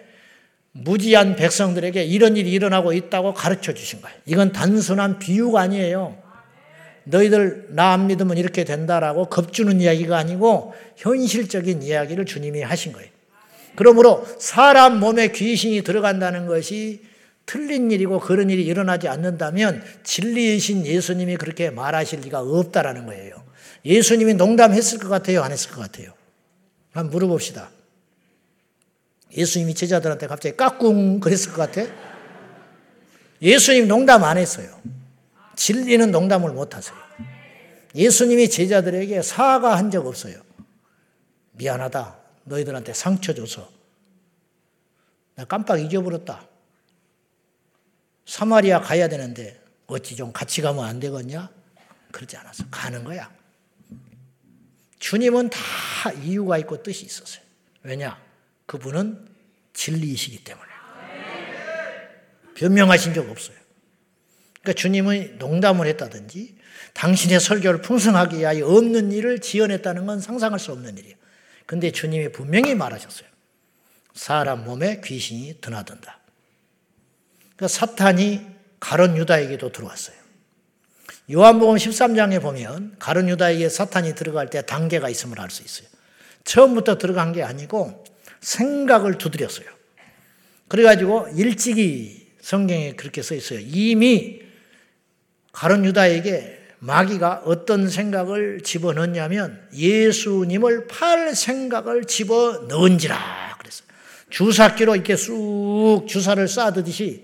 무지한 0.74 1.36
백성들에게 1.36 2.04
이런 2.04 2.38
일이 2.38 2.52
일어나고 2.52 2.94
있다고 2.94 3.34
가르쳐 3.34 3.74
주신 3.74 4.02
거예요. 4.02 4.18
이건 4.26 4.52
단순한 4.52 5.20
비유가 5.20 5.62
아니에요. 5.62 6.21
너희들 7.04 7.68
나 7.70 7.94
안 7.94 8.08
믿으면 8.08 8.38
이렇게 8.38 8.64
된다라고 8.64 9.26
겁주는 9.26 9.80
이야기가 9.82 10.18
아니고 10.18 10.74
현실적인 10.98 11.84
이야기를 11.84 12.26
주님이 12.26 12.62
하신 12.62 12.94
거예요. 12.94 13.10
그러므로 13.76 14.26
사람 14.40 15.00
몸에 15.00 15.30
귀신이 15.30 15.82
들어간다는 15.84 16.46
것이 16.46 17.02
틀린 17.46 17.92
일이고 17.92 18.20
그런 18.20 18.50
일이 18.50 18.66
일어나지 18.66 19.08
않는다면 19.08 19.84
진리이신 20.04 20.86
예수님이 20.86 21.38
그렇게 21.38 21.70
말하실 21.70 22.22
리가 22.22 22.40
없다라는 22.40 23.06
거예요. 23.08 23.44
예수님이 23.84 24.36
농담했을 24.36 25.00
것 25.00 25.10
같아요? 25.10 25.42
안 25.42 25.52
했을 25.52 25.72
것 25.72 25.82
같아요? 25.82 26.14
한번 26.92 27.12
물어봅시다. 27.12 27.70
예수님이 29.36 29.74
제자들한테 29.74 30.28
갑자기 30.28 30.56
까꿍 30.56 31.20
그랬을 31.20 31.52
것 31.54 31.58
같아? 31.72 31.90
예수님 33.42 33.88
농담 33.88 34.24
안 34.24 34.38
했어요. 34.38 34.70
진리는 35.62 36.10
농담을 36.10 36.54
못 36.54 36.76
하세요. 36.76 36.98
예수님이 37.94 38.50
제자들에게 38.50 39.22
사과한 39.22 39.92
적 39.92 40.08
없어요. 40.08 40.42
미안하다. 41.52 42.18
너희들한테 42.46 42.94
상처 42.94 43.36
줘서 43.36 43.72
나 45.36 45.46
깜빡 45.46 45.80
잊어버렸다. 45.80 46.48
사마리아 48.26 48.82
가야 48.82 49.08
되는데 49.08 49.62
어찌 49.86 50.16
좀 50.16 50.34
같이 50.34 50.64
가면 50.64 50.84
안 50.84 51.00
되겠냐? 51.00 51.52
그러지 52.12 52.38
않아서 52.38 52.64
가는 52.72 53.04
거야. 53.04 53.32
주님은 54.98 55.52
다 55.52 56.12
이유가 56.24 56.58
있고 56.58 56.82
뜻이 56.82 57.06
있었어요. 57.06 57.44
왜냐? 57.84 58.20
그분은 58.66 59.28
진리이시기 59.74 60.44
때문에. 60.44 60.72
변명하신 62.56 63.14
적 63.14 63.30
없어요. 63.30 63.61
그러니까 64.62 64.80
주님은 64.80 65.38
농담을 65.40 65.88
했다든지 65.88 66.56
당신의 66.94 67.40
설교를 67.40 67.82
풍성하게 67.82 68.40
위하여 68.40 68.68
없는 68.68 69.12
일을 69.12 69.40
지어냈다는 69.40 70.06
건 70.06 70.20
상상할 70.20 70.60
수 70.60 70.72
없는 70.72 70.98
일이에요. 70.98 71.16
근데 71.66 71.92
주님이 71.92 72.32
분명히 72.32 72.76
말하셨어요. 72.76 73.28
사람 74.14 74.66
몸에 74.66 75.02
귀신이 75.04 75.62
드나든다. 75.62 76.20
그러니까 77.56 77.68
사탄이 77.68 78.46
가론 78.80 79.16
유다에게도 79.18 79.72
들어왔어요. 79.72 80.18
요한복음 81.32 81.76
13장에 81.76 82.42
보면 82.42 82.96
가론 83.00 83.30
유다에게 83.30 83.70
사탄이 83.70 84.16
들어갈 84.16 84.50
때 84.50 84.66
단계가 84.66 85.08
있음을 85.10 85.40
알 85.40 85.50
수 85.50 85.64
있어요. 85.64 85.88
처음부터 86.44 86.98
들어간 86.98 87.32
게 87.32 87.44
아니고 87.44 88.04
생각을 88.42 89.18
두드렸어요. 89.18 89.68
그래가지고 90.68 91.30
일찍이 91.36 92.32
성경에 92.42 92.94
그렇게 92.94 93.22
써 93.22 93.36
있어요. 93.36 93.60
이미 93.62 94.42
가론 95.52 95.86
유다에게 95.86 96.60
마귀가 96.80 97.44
어떤 97.46 97.90
생각을 97.90 98.62
집어넣냐면 98.64 99.62
예수님을 99.74 100.88
팔 100.88 101.36
생각을 101.36 102.06
집어넣은지라 102.06 103.56
그랬어요. 103.60 103.88
주사기로 104.30 104.96
이렇게 104.96 105.16
쑥 105.16 106.06
주사를 106.08 106.44
쏴듯이 106.46 107.22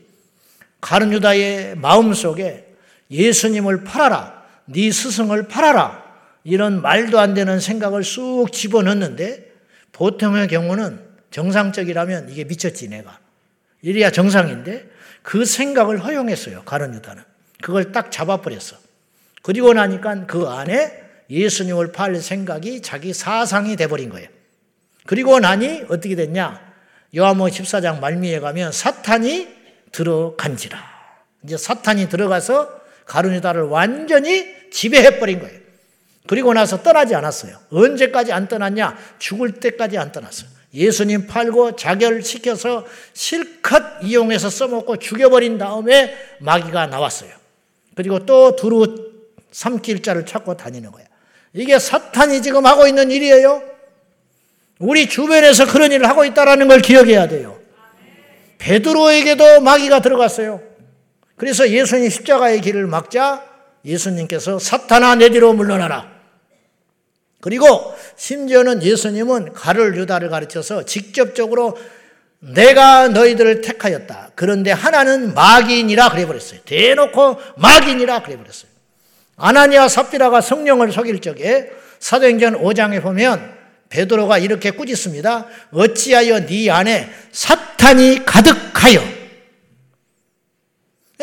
가른 0.80 1.12
유다의 1.12 1.76
마음속에 1.78 2.76
예수님을 3.10 3.84
팔아라. 3.84 4.44
네 4.66 4.92
스승을 4.92 5.48
팔아라. 5.48 6.06
이런 6.44 6.82
말도 6.82 7.20
안 7.20 7.34
되는 7.34 7.60
생각을 7.60 8.04
쑥 8.04 8.52
집어넣는데 8.52 9.52
보통의 9.92 10.48
경우는 10.50 11.00
정상적이라면 11.32 12.30
이게 12.30 12.44
미쳤지 12.44 12.90
내가. 12.90 13.20
이래야 13.82 14.12
정상인데 14.12 14.90
그 15.24 15.46
생각을 15.46 16.04
허용했어요. 16.04 16.64
가른 16.64 16.94
유다는. 16.94 17.24
그걸 17.62 17.92
딱 17.92 18.12
잡아버렸어. 18.12 18.78
그리고 19.42 19.74
나니까 19.74 20.26
그 20.26 20.48
안에 20.48 21.04
예수님을 21.30 21.92
팔 21.92 22.16
생각이 22.16 22.82
자기 22.82 23.14
사상이 23.14 23.76
돼버린 23.76 24.10
거예요. 24.10 24.28
그리고 25.06 25.40
나니 25.40 25.84
어떻게 25.90 26.16
됐냐? 26.16 26.62
요한복 27.16 27.48
14장 27.50 28.00
말미에 28.00 28.40
가면 28.40 28.72
사탄이 28.72 29.48
들어간지라. 29.92 30.78
이제 31.44 31.58
사탄이 31.58 32.10
들어가서 32.10 32.82
가룟유다를 33.06 33.64
완전히 33.64 34.46
지배해 34.70 35.20
버린 35.20 35.40
거예요. 35.40 35.60
그리고 36.28 36.54
나서 36.54 36.84
떠나지 36.84 37.16
않았어요. 37.16 37.58
언제까지 37.72 38.34
안 38.34 38.48
떠났냐? 38.50 38.98
죽을 39.18 39.54
때까지 39.54 39.98
안 39.98 40.12
떠났어요. 40.12 40.50
예수님 40.74 41.28
팔고 41.28 41.78
자결시켜서 41.78 42.86
실컷 43.14 44.04
이용해서 44.04 44.50
써먹고 44.50 44.98
죽여버린 44.98 45.58
다음에 45.58 46.16
마귀가 46.40 46.88
나왔어요. 46.88 47.32
그리고 47.98 48.20
또 48.28 48.56
두루 48.56 48.96
삼킬 49.52 50.04
자를 50.04 50.24
찾고 50.24 50.56
다니는 50.56 50.92
거야. 50.92 51.04
이게 51.54 51.80
사탄이 51.80 52.44
지금 52.44 52.68
하고 52.68 52.88
있는 52.88 53.10
일이에요. 53.10 53.64
우리 54.78 55.10
주변에서 55.10 55.66
그런 55.66 55.92
일을 55.92 56.08
하고 56.08 56.24
있다는 56.24 56.68
걸 56.68 56.80
기억해야 56.80 57.28
돼요. 57.28 57.60
베드로에게도 58.60 59.62
마귀가 59.62 60.04
들어갔어요. 60.04 60.62
그래서 61.36 61.68
예수님 61.68 62.12
십자가의 62.12 62.62
길을 62.62 62.86
막자 62.86 63.44
예수님께서 63.84 64.60
사탄아 64.60 65.16
내 65.16 65.32
뒤로 65.32 65.54
물러나라. 65.54 66.08
그리고 67.42 67.66
심지어는 68.16 68.84
예수님은 68.84 69.54
가를 69.54 69.98
유다를 69.98 70.30
가르쳐서 70.30 70.86
직접적으로 70.86 71.76
내가 72.54 73.10
너희들을 73.10 73.62
택하였다. 73.62 74.32
그런데 74.36 74.72
하나는 74.72 75.34
마귀인이라 75.34 76.10
그래버렸어요. 76.10 76.62
대놓고 76.62 77.40
마귀인이라 77.58 78.24
그래버렸어요. 78.24 78.72
아나니아 79.36 79.88
삽비라가 79.88 80.42
성령을 80.42 80.92
속일 80.92 81.22
적에 81.22 81.70
사도행전 82.00 82.62
5장에 82.62 83.02
보면 83.02 83.56
베드로가 83.90 84.38
이렇게 84.38 84.72
꾸짖습니다. 84.72 85.48
어찌하여 85.72 86.46
네 86.46 86.70
안에 86.70 87.10
사탄이 87.32 88.26
가득하여. 88.26 89.02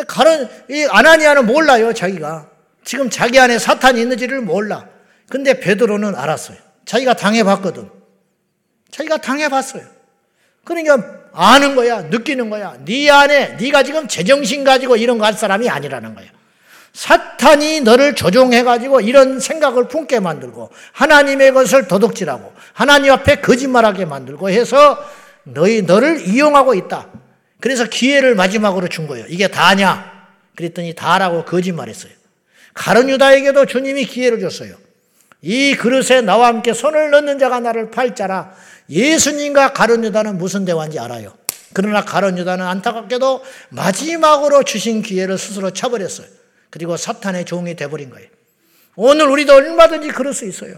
가는 0.07 0.49
이 0.71 0.87
아나니아는 0.91 1.47
몰라요, 1.47 1.93
자기가. 1.93 2.51
지금 2.85 3.11
자기 3.11 3.39
안에 3.39 3.59
사탄이 3.59 4.01
있는지를 4.01 4.41
몰라. 4.41 4.89
근데 5.29 5.59
베드로는 5.61 6.15
알았어요. 6.15 6.59
자기가 6.85 7.15
당해봤거든. 7.15 7.91
자기가 8.91 9.19
당해봤어요. 9.19 9.94
그러니까 10.65 10.99
아는 11.33 11.75
거야, 11.77 12.03
느끼는 12.03 12.49
거야. 12.51 12.77
네 12.85 13.11
안에 13.11 13.57
네가 13.61 13.83
지금 13.83 14.09
제정신 14.09 14.65
가지고 14.65 14.97
이런 14.97 15.19
거 15.19 15.25
할 15.25 15.35
사람이 15.35 15.69
아니라는 15.69 16.15
거야. 16.15 16.27
사탄이 16.93 17.81
너를 17.81 18.15
조종해 18.15 18.63
가지고 18.63 19.01
이런 19.01 19.41
생각을 19.41 19.89
품게 19.89 20.21
만들고 20.21 20.71
하나님의 20.93 21.53
것을 21.53 21.89
도둑질하고 21.89 22.53
하나님 22.73 23.11
앞에 23.13 23.37
거짓말하게 23.37 24.05
만들고 24.05 24.49
해서 24.51 25.05
너희 25.43 25.83
너를 25.83 26.27
이용하고 26.29 26.75
있다. 26.75 27.09
그래서 27.61 27.85
기회를 27.87 28.37
마지막으로 28.37 28.87
준 28.89 29.09
거예요. 29.09 29.27
이게 29.29 29.49
다냐? 29.49 30.13
그랬더니 30.55 30.95
다라고 30.95 31.45
거짓말했어요. 31.45 32.13
가른 32.75 33.09
유다에게도 33.09 33.67
주님이 33.67 34.05
기회를 34.05 34.39
줬어요. 34.41 34.77
이 35.43 35.75
그릇에 35.75 36.21
나와 36.21 36.47
함께 36.47 36.73
손을 36.73 37.11
넣는 37.11 37.39
자가 37.39 37.61
나를 37.61 37.91
팔자라. 37.91 38.53
예수님과 38.89 39.73
가른 39.73 40.05
유다는 40.05 40.39
무슨 40.39 40.65
대화인지 40.65 40.99
알아요. 40.99 41.35
그러나 41.73 42.05
가론 42.05 42.39
유다는 42.39 42.65
안타깝게도 42.67 43.43
마지막으로 43.71 44.63
주신 44.63 45.03
기회를 45.03 45.39
스스로 45.39 45.71
쳐버렸어요. 45.71 46.27
그리고 46.71 46.97
사탄의 46.97 47.45
종이 47.45 47.75
돼버린 47.77 48.11
거예요. 48.11 48.29
오늘 48.97 49.29
우리도 49.29 49.55
얼마든지 49.55 50.09
그럴 50.09 50.35
수 50.35 50.45
있어요. 50.47 50.77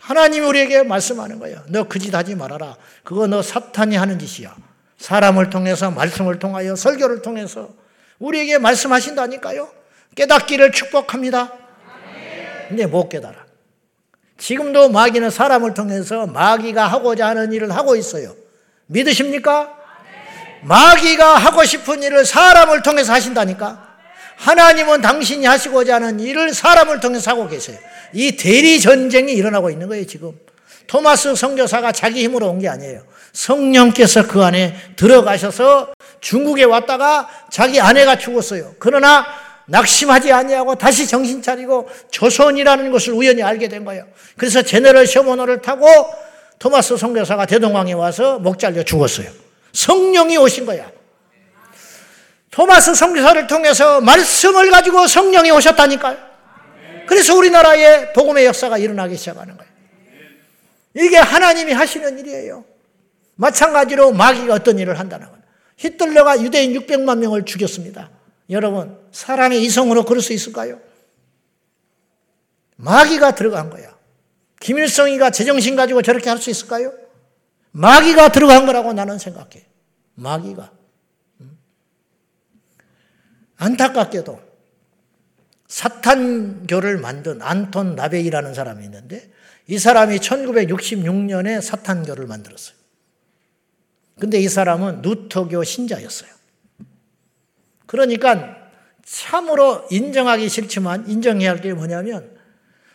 하나님이 0.00 0.46
우리에게 0.46 0.82
말씀하는 0.82 1.38
거예요. 1.38 1.62
너 1.68 1.84
그 1.84 1.98
짓 2.00 2.14
하지 2.14 2.34
말아라. 2.34 2.76
그거 3.04 3.26
너 3.26 3.42
사탄이 3.42 3.96
하는 3.96 4.18
짓이야. 4.18 4.56
사람을 4.98 5.50
통해서, 5.50 5.90
말씀을 5.90 6.38
통하여, 6.38 6.74
설교를 6.74 7.22
통해서 7.22 7.70
우리에게 8.18 8.58
말씀하신다니까요. 8.58 9.70
깨닫기를 10.16 10.72
축복합니다. 10.72 11.52
근데 12.68 12.86
못 12.86 13.08
깨달아. 13.08 13.46
지금도 14.44 14.88
마귀는 14.88 15.30
사람을 15.30 15.74
통해서 15.74 16.26
마귀가 16.26 16.86
하고자 16.88 17.28
하는 17.28 17.52
일을 17.52 17.70
하고 17.76 17.94
있어요. 17.94 18.34
믿으십니까? 18.86 19.68
마귀가 20.62 21.36
하고 21.36 21.62
싶은 21.64 22.02
일을 22.02 22.24
사람을 22.24 22.82
통해서 22.82 23.12
하신다니까? 23.12 23.88
하나님은 24.36 25.02
당신이 25.02 25.44
하시고자 25.44 25.96
하는 25.96 26.18
일을 26.18 26.54
사람을 26.54 27.00
통해서 27.00 27.30
하고 27.30 27.46
계세요. 27.48 27.76
이 28.14 28.36
대리 28.36 28.80
전쟁이 28.80 29.34
일어나고 29.34 29.70
있는 29.70 29.86
거예요, 29.88 30.06
지금. 30.06 30.32
토마스 30.86 31.34
선교사가 31.36 31.92
자기 31.92 32.24
힘으로 32.24 32.48
온 32.48 32.58
게 32.58 32.68
아니에요. 32.68 33.02
성령께서 33.32 34.26
그 34.26 34.42
안에 34.42 34.74
들어가셔서 34.96 35.92
중국에 36.20 36.64
왔다가 36.64 37.28
자기 37.50 37.78
아내가 37.80 38.16
죽었어요. 38.16 38.74
그러나 38.78 39.24
낙심하지 39.70 40.32
아니하고 40.32 40.74
다시 40.74 41.06
정신 41.06 41.40
차리고 41.40 41.88
조선이라는 42.10 42.90
것을 42.90 43.12
우연히 43.12 43.42
알게 43.42 43.68
된 43.68 43.84
거예요. 43.84 44.04
그래서 44.36 44.62
제너럴 44.62 45.06
셔모노를 45.06 45.62
타고 45.62 45.86
토마스 46.58 46.96
선교사가 46.96 47.46
대동강에 47.46 47.92
와서 47.92 48.38
목 48.40 48.58
잘려 48.58 48.82
죽었어요. 48.82 49.30
성령이 49.72 50.36
오신 50.38 50.66
거야. 50.66 50.90
토마스 52.50 52.94
성교사를 52.96 53.46
통해서 53.46 54.00
말씀을 54.00 54.72
가지고 54.72 55.06
성령이 55.06 55.52
오셨다니까요. 55.52 56.18
그래서 57.06 57.36
우리나라에 57.36 58.12
복음의 58.12 58.46
역사가 58.46 58.78
일어나기 58.78 59.16
시작하는 59.16 59.56
거예요. 59.56 59.70
이게 60.94 61.16
하나님이 61.16 61.72
하시는 61.72 62.18
일이에요. 62.18 62.64
마찬가지로 63.36 64.12
마귀가 64.12 64.54
어떤 64.54 64.80
일을 64.80 64.98
한다는 64.98 65.28
거예요. 65.28 65.40
히틀러가 65.76 66.42
유대인 66.42 66.72
600만 66.74 67.18
명을 67.18 67.44
죽였습니다. 67.44 68.10
여러분, 68.50 68.98
사람의 69.12 69.62
이성으로 69.64 70.04
그럴 70.04 70.20
수 70.20 70.32
있을까요? 70.32 70.80
마귀가 72.76 73.34
들어간 73.34 73.70
거야. 73.70 73.96
김일성이가 74.60 75.30
제정신 75.30 75.76
가지고 75.76 76.02
저렇게 76.02 76.28
할 76.28 76.38
수 76.38 76.50
있을까요? 76.50 76.92
마귀가 77.72 78.32
들어간 78.32 78.66
거라고 78.66 78.92
나는 78.92 79.18
생각해. 79.18 79.64
마귀가. 80.14 80.72
안타깝게도 83.56 84.40
사탄교를 85.68 86.98
만든 86.98 87.40
안톤 87.42 87.94
나베이라는 87.94 88.54
사람이 88.54 88.84
있는데 88.86 89.30
이 89.66 89.78
사람이 89.78 90.16
1966년에 90.16 91.60
사탄교를 91.60 92.26
만들었어요. 92.26 92.74
근데 94.18 94.40
이 94.40 94.48
사람은 94.48 95.02
누터교 95.02 95.62
신자였어요. 95.62 96.39
그러니까 97.90 98.56
참으로 99.04 99.84
인정하기 99.90 100.48
싫지만 100.48 101.08
인정해야 101.10 101.50
할 101.50 101.60
게 101.60 101.74
뭐냐면 101.74 102.38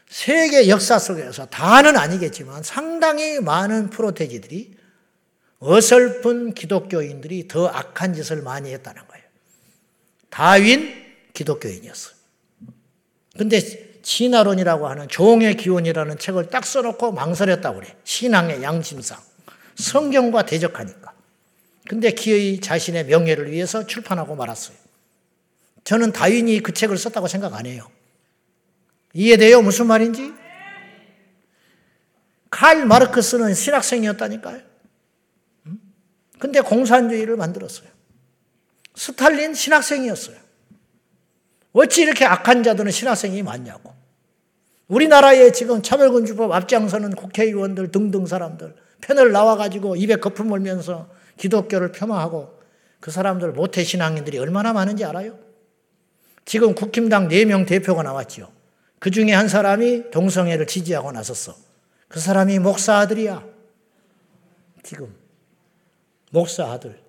세계 0.07 0.69
역사 0.69 0.97
속에서 0.99 1.47
다는 1.47 1.97
아니겠지만 1.97 2.63
상당히 2.63 3.41
많은 3.41 3.89
프로테지들이 3.89 4.73
어설픈 5.59 6.53
기독교인들이 6.53 7.49
더 7.49 7.67
악한 7.67 8.13
짓을 8.13 8.41
많이 8.41 8.71
했다는 8.71 9.05
거예요. 9.05 9.25
다윈 10.29 10.93
기독교인이었어요. 11.33 12.15
근데 13.37 14.01
진화론이라고 14.01 14.87
하는 14.87 15.09
종의 15.09 15.57
기원이라는 15.57 16.19
책을 16.19 16.49
딱 16.49 16.65
써놓고 16.65 17.11
망설였다고 17.11 17.79
그래. 17.81 17.97
신앙의 18.05 18.63
양심상. 18.63 19.19
성경과 19.75 20.45
대적하니까. 20.45 21.13
근데 21.89 22.11
기어이 22.11 22.61
자신의 22.61 23.07
명예를 23.07 23.51
위해서 23.51 23.85
출판하고 23.85 24.35
말았어요. 24.35 24.84
저는 25.85 26.11
다윈이 26.11 26.59
그 26.61 26.73
책을 26.73 26.97
썼다고 26.97 27.27
생각 27.27 27.53
안 27.53 27.65
해요. 27.65 27.87
이해돼요? 29.13 29.61
무슨 29.61 29.87
말인지? 29.87 30.33
칼 32.49 32.85
마르크스는 32.85 33.53
신학생이었다니까요. 33.53 34.61
근데 36.39 36.59
공산주의를 36.59 37.37
만들었어요. 37.37 37.87
스탈린 38.95 39.53
신학생이었어요. 39.53 40.37
어찌 41.73 42.01
이렇게 42.01 42.25
악한 42.25 42.63
자들은 42.63 42.91
신학생이 42.91 43.43
많냐고. 43.43 43.93
우리나라에 44.87 45.51
지금 45.51 45.81
차별금지법 45.81 46.51
앞장서는 46.51 47.15
국회의원들 47.15 47.91
등등 47.91 48.25
사람들 48.25 48.75
패널 49.01 49.31
나와가지고 49.31 49.97
입에 49.97 50.15
거품 50.15 50.47
물면서 50.47 51.09
기독교를 51.37 51.91
폄하하고 51.91 52.59
그 52.99 53.11
사람들 53.11 53.51
모태 53.51 53.83
신앙인들이 53.83 54.39
얼마나 54.39 54.73
많은지 54.73 55.03
알아요? 55.05 55.44
지금 56.45 56.75
국힘당 56.75 57.27
4명 57.27 57.67
대표가 57.67 58.03
나왔지요. 58.03 58.51
그 58.99 59.11
중에 59.11 59.33
한 59.33 59.47
사람이 59.47 60.11
동성애를 60.11 60.67
지지하고 60.67 61.11
나섰어. 61.11 61.55
그 62.07 62.19
사람이 62.19 62.59
목사 62.59 62.97
아들이야. 62.99 63.43
지금. 64.83 65.13
목사 66.31 66.65
아들. 66.65 66.99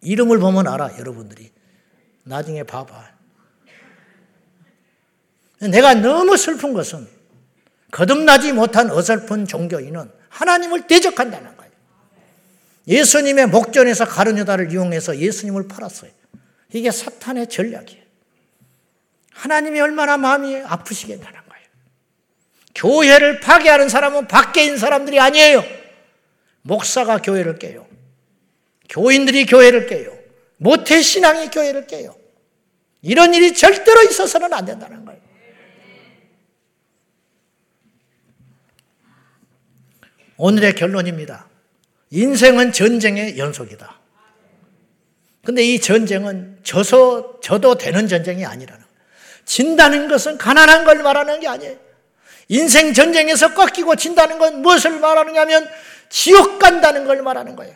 이름을 0.00 0.38
보면 0.38 0.68
알아, 0.68 0.98
여러분들이. 0.98 1.50
나중에 2.24 2.62
봐봐. 2.62 3.12
내가 5.70 5.94
너무 5.94 6.36
슬픈 6.36 6.72
것은 6.72 7.06
거듭나지 7.90 8.52
못한 8.52 8.90
어설픈 8.90 9.46
종교인은 9.46 10.10
하나님을 10.28 10.86
대적한다는 10.86 11.56
거예요. 11.56 11.72
예수님의 12.88 13.46
목전에서 13.48 14.06
가르뉴다를 14.06 14.72
이용해서 14.72 15.18
예수님을 15.18 15.68
팔았어요. 15.68 16.10
이게 16.72 16.90
사탄의 16.90 17.48
전략이에요. 17.48 18.01
하나님이 19.34 19.80
얼마나 19.80 20.16
마음이 20.16 20.56
아프시겠냐는 20.56 21.32
거예요. 21.32 21.66
교회를 22.74 23.40
파괴하는 23.40 23.88
사람은 23.88 24.28
밖에 24.28 24.64
있는 24.64 24.78
사람들이 24.78 25.18
아니에요. 25.18 25.64
목사가 26.62 27.18
교회를 27.18 27.58
깨요. 27.58 27.86
교인들이 28.88 29.46
교회를 29.46 29.86
깨요. 29.86 30.16
모태 30.58 31.02
신앙이 31.02 31.50
교회를 31.50 31.86
깨요. 31.86 32.14
이런 33.02 33.34
일이 33.34 33.52
절대로 33.52 34.02
있어서는 34.02 34.52
안 34.52 34.64
된다는 34.64 35.04
거예요. 35.04 35.20
오늘의 40.36 40.74
결론입니다. 40.74 41.48
인생은 42.10 42.72
전쟁의 42.72 43.38
연속이다. 43.38 44.00
근데 45.44 45.64
이 45.64 45.80
전쟁은 45.80 46.60
져서, 46.62 47.40
져도 47.40 47.76
되는 47.76 48.06
전쟁이 48.06 48.44
아니라는. 48.44 48.81
진다는 49.44 50.08
것은 50.08 50.38
가난한 50.38 50.84
걸 50.84 51.02
말하는 51.02 51.40
게 51.40 51.48
아니에요. 51.48 51.76
인생 52.48 52.92
전쟁에서 52.92 53.54
꺾이고 53.54 53.96
진다는 53.96 54.38
건 54.38 54.62
무엇을 54.62 54.98
말하느냐 54.98 55.40
하면 55.42 55.68
지옥 56.10 56.58
간다는 56.58 57.04
걸 57.06 57.22
말하는 57.22 57.56
거예요. 57.56 57.74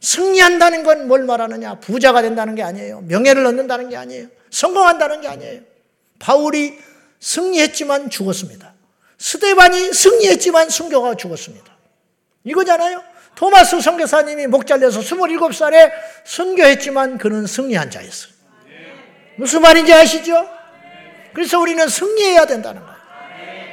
승리한다는 0.00 0.84
건 0.84 1.06
뭘 1.06 1.24
말하느냐? 1.24 1.80
부자가 1.80 2.22
된다는 2.22 2.54
게 2.54 2.62
아니에요. 2.62 3.00
명예를 3.02 3.44
얻는다는 3.46 3.88
게 3.88 3.96
아니에요. 3.96 4.28
성공한다는 4.50 5.20
게 5.20 5.28
아니에요. 5.28 5.60
바울이 6.18 6.78
승리했지만 7.20 8.10
죽었습니다. 8.10 8.74
스데반이 9.18 9.92
승리했지만 9.92 10.68
순교가 10.70 11.14
죽었습니다. 11.16 11.76
이거잖아요. 12.44 13.02
토마스 13.34 13.80
선교사님이 13.80 14.46
목 14.46 14.66
잘려서 14.66 15.00
27살에 15.00 15.90
순교했지만 16.24 17.18
그는 17.18 17.46
승리한 17.46 17.90
자였어요. 17.90 18.32
무슨 19.36 19.60
말인지 19.60 19.92
아시죠? 19.92 20.48
그래서 21.36 21.60
우리는 21.60 21.86
승리해야 21.86 22.46
된다는 22.46 22.80
거예요. 22.80 22.96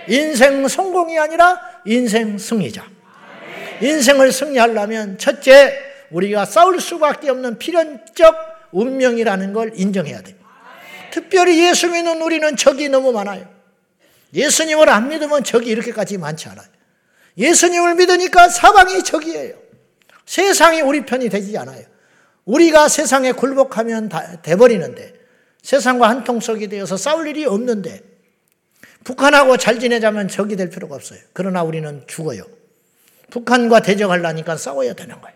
인생 0.09 0.67
성공이 0.67 1.17
아니라 1.17 1.61
인생 1.85 2.37
승리자. 2.37 2.85
인생을 3.81 4.33
승리하려면 4.33 5.17
첫째, 5.17 5.73
우리가 6.11 6.43
싸울 6.43 6.81
수밖에 6.81 7.29
없는 7.29 7.57
필연적 7.59 8.35
운명이라는 8.73 9.53
걸 9.53 9.71
인정해야 9.75 10.21
됩니다. 10.21 10.45
특별히 11.09 11.65
예수 11.65 11.87
믿는 11.87 12.21
우리는 12.21 12.57
적이 12.57 12.89
너무 12.89 13.13
많아요. 13.13 13.47
예수님을 14.33 14.89
안 14.89 15.07
믿으면 15.07 15.45
적이 15.45 15.69
이렇게까지 15.69 16.17
많지 16.17 16.49
않아요. 16.49 16.67
예수님을 17.37 17.95
믿으니까 17.95 18.49
사방이 18.49 19.05
적이에요. 19.05 19.55
세상이 20.25 20.81
우리 20.81 21.05
편이 21.05 21.29
되지 21.29 21.57
않아요. 21.57 21.85
우리가 22.43 22.89
세상에 22.89 23.31
굴복하면 23.31 24.09
다 24.09 24.41
돼버리는데 24.41 25.22
세상과 25.63 26.09
한통속이 26.09 26.67
되어서 26.67 26.97
싸울 26.97 27.27
일이 27.27 27.45
없는데 27.45 28.01
북한하고 29.03 29.57
잘 29.57 29.79
지내자면 29.79 30.27
적이 30.27 30.55
될 30.55 30.69
필요가 30.69 30.95
없어요. 30.95 31.19
그러나 31.33 31.63
우리는 31.63 32.03
죽어요. 32.07 32.43
북한과 33.31 33.81
대적하려니까 33.81 34.57
싸워야 34.57 34.93
되는 34.93 35.19
거예요. 35.19 35.35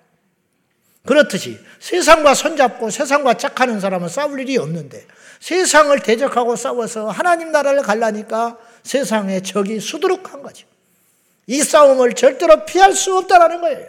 그렇듯이 1.05 1.57
세상과 1.79 2.33
손잡고 2.33 2.89
세상과 2.89 3.35
짝하는 3.35 3.79
사람은 3.79 4.09
싸울 4.09 4.39
일이 4.41 4.57
없는데 4.57 5.05
세상을 5.39 5.97
대적하고 6.01 6.55
싸워서 6.55 7.09
하나님 7.09 7.51
나라를 7.51 7.81
갈라니까 7.81 8.57
세상의 8.83 9.43
적이 9.43 9.79
수두룩한 9.79 10.43
거죠. 10.43 10.67
이 11.47 11.61
싸움을 11.61 12.13
절대로 12.13 12.65
피할 12.65 12.93
수 12.93 13.15
없다라는 13.17 13.61
거예요. 13.61 13.87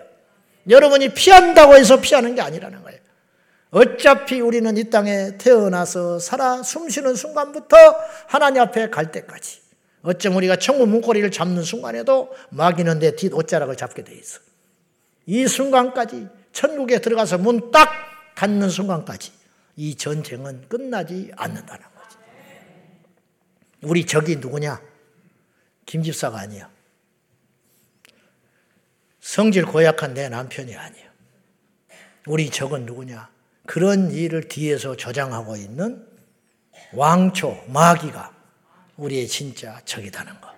여러분이 0.68 1.14
피한다고 1.14 1.74
해서 1.74 2.01
피하는 2.01 2.34
게 2.36 2.41
아니라는 2.41 2.82
거예요. 2.84 3.01
어차피 3.70 4.40
우리는 4.40 4.76
이 4.76 4.88
땅에 4.88 5.36
태어나서 5.36 6.18
살아 6.18 6.62
숨쉬는 6.62 7.14
순간부터 7.14 7.76
하나님 8.26 8.62
앞에 8.62 8.88
갈 8.90 9.12
때까지 9.12 9.60
어쩜 10.02 10.36
우리가 10.36 10.56
천국 10.56 10.88
문고리를 10.88 11.30
잡는 11.30 11.62
순간에도 11.62 12.34
마귀는 12.50 12.98
내 13.00 13.10
뒷 13.16 13.32
옷자락을 13.34 13.76
잡게 13.76 14.04
돼 14.04 14.14
있어. 14.14 14.40
이 15.26 15.46
순간까지 15.46 16.28
천국에 16.52 17.00
들어가서 17.00 17.38
문 17.38 17.70
딱 17.70 17.90
닫는 18.36 18.70
순간까지 18.70 19.32
이 19.76 19.94
전쟁은 19.96 20.68
끝나지 20.68 21.30
않는다는 21.36 21.82
거지. 21.94 22.16
우리 23.82 24.06
적이 24.06 24.36
누구냐? 24.36 24.80
김 25.84 26.02
집사가 26.02 26.38
아니야. 26.40 26.70
성질 29.20 29.66
고약한 29.66 30.14
내 30.14 30.28
남편이 30.28 30.74
아니에요. 30.74 31.08
우리 32.26 32.48
적은 32.50 32.86
누구냐? 32.86 33.28
그런 33.68 34.10
일을 34.10 34.48
뒤에서 34.48 34.96
조장하고 34.96 35.54
있는 35.56 36.02
왕초, 36.94 37.64
마귀가 37.68 38.34
우리의 38.96 39.28
진짜 39.28 39.78
적이다는 39.84 40.40
거. 40.40 40.48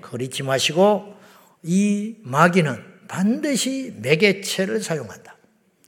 그걸 0.00 0.22
잊지 0.22 0.42
마시고 0.42 1.14
이 1.62 2.16
마귀는 2.22 3.06
반드시 3.06 3.94
매개체를 3.98 4.82
사용한다. 4.82 5.36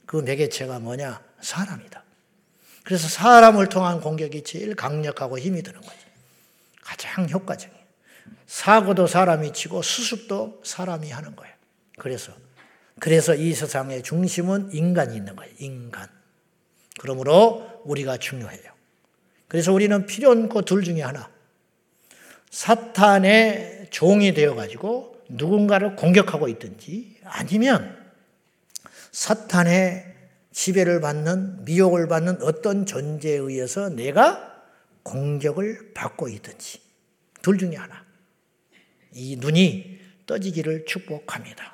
그 0.07 0.18
매개체가 0.18 0.78
뭐냐? 0.78 1.20
사람이다. 1.41 2.05
그래서 2.84 3.09
사람을 3.09 3.68
통한 3.68 4.01
공격이 4.01 4.45
제일 4.45 4.76
강력하고 4.76 5.41
힘이 5.41 5.64
드는 5.64 5.80
거죠. 5.80 5.97
가장 6.82 7.28
효과적이에요. 7.28 7.82
사고도 8.47 9.09
사람이 9.09 9.53
치고 9.53 9.82
수습도 9.82 10.62
사람이 10.64 11.11
하는 11.11 11.34
거예요. 11.34 11.53
그래서 11.99 12.32
그래서 13.01 13.34
이 13.34 13.53
세상의 13.55 14.05
중심은 14.05 14.70
인간이 14.72 15.16
있는 15.16 15.34
거예요. 15.34 15.53
인간. 15.59 16.18
그러므로 16.99 17.83
우리가 17.85 18.19
중요해요. 18.19 18.73
그래서 19.47 19.73
우리는 19.73 20.07
없고 20.25 20.63
둘 20.63 20.85
중에 20.85 21.03
하나. 21.03 21.31
사탄의 22.51 23.89
종이 23.91 24.35
되어가지고 24.35 25.25
누군가를 25.31 25.97
공격하고 25.97 26.49
있든지 26.49 27.19
아니면 27.25 27.97
사탄의 29.13 30.15
지배를 30.53 31.01
받는, 31.01 31.65
미혹을 31.65 32.09
받는 32.09 32.43
어떤 32.43 32.85
존재에 32.85 33.37
의해서 33.37 33.89
내가 33.89 34.63
공격을 35.03 35.93
받고 35.95 36.29
있든지 36.29 36.81
둘 37.43 37.59
중에 37.59 37.77
하나. 37.77 38.05
이 39.13 39.37
눈이 39.37 40.01
떠지기를 40.27 40.85
축복합니다. 40.87 41.73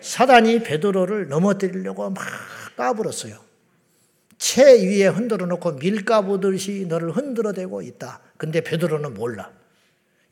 사단이 0.00 0.62
베드로를 0.62 1.28
넘어뜨리려고 1.28 2.10
막 2.10 2.24
까불었어요. 2.76 3.45
채 4.38 4.64
위에 4.86 5.06
흔들어 5.06 5.46
놓고 5.46 5.72
밀가부듯이 5.72 6.86
너를 6.88 7.16
흔들어 7.16 7.52
대고 7.52 7.82
있다. 7.82 8.20
근데 8.36 8.60
베드로는 8.60 9.14
몰라. 9.14 9.50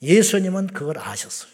예수님은 0.02 0.68
그걸 0.68 0.98
아셨어요. 0.98 1.50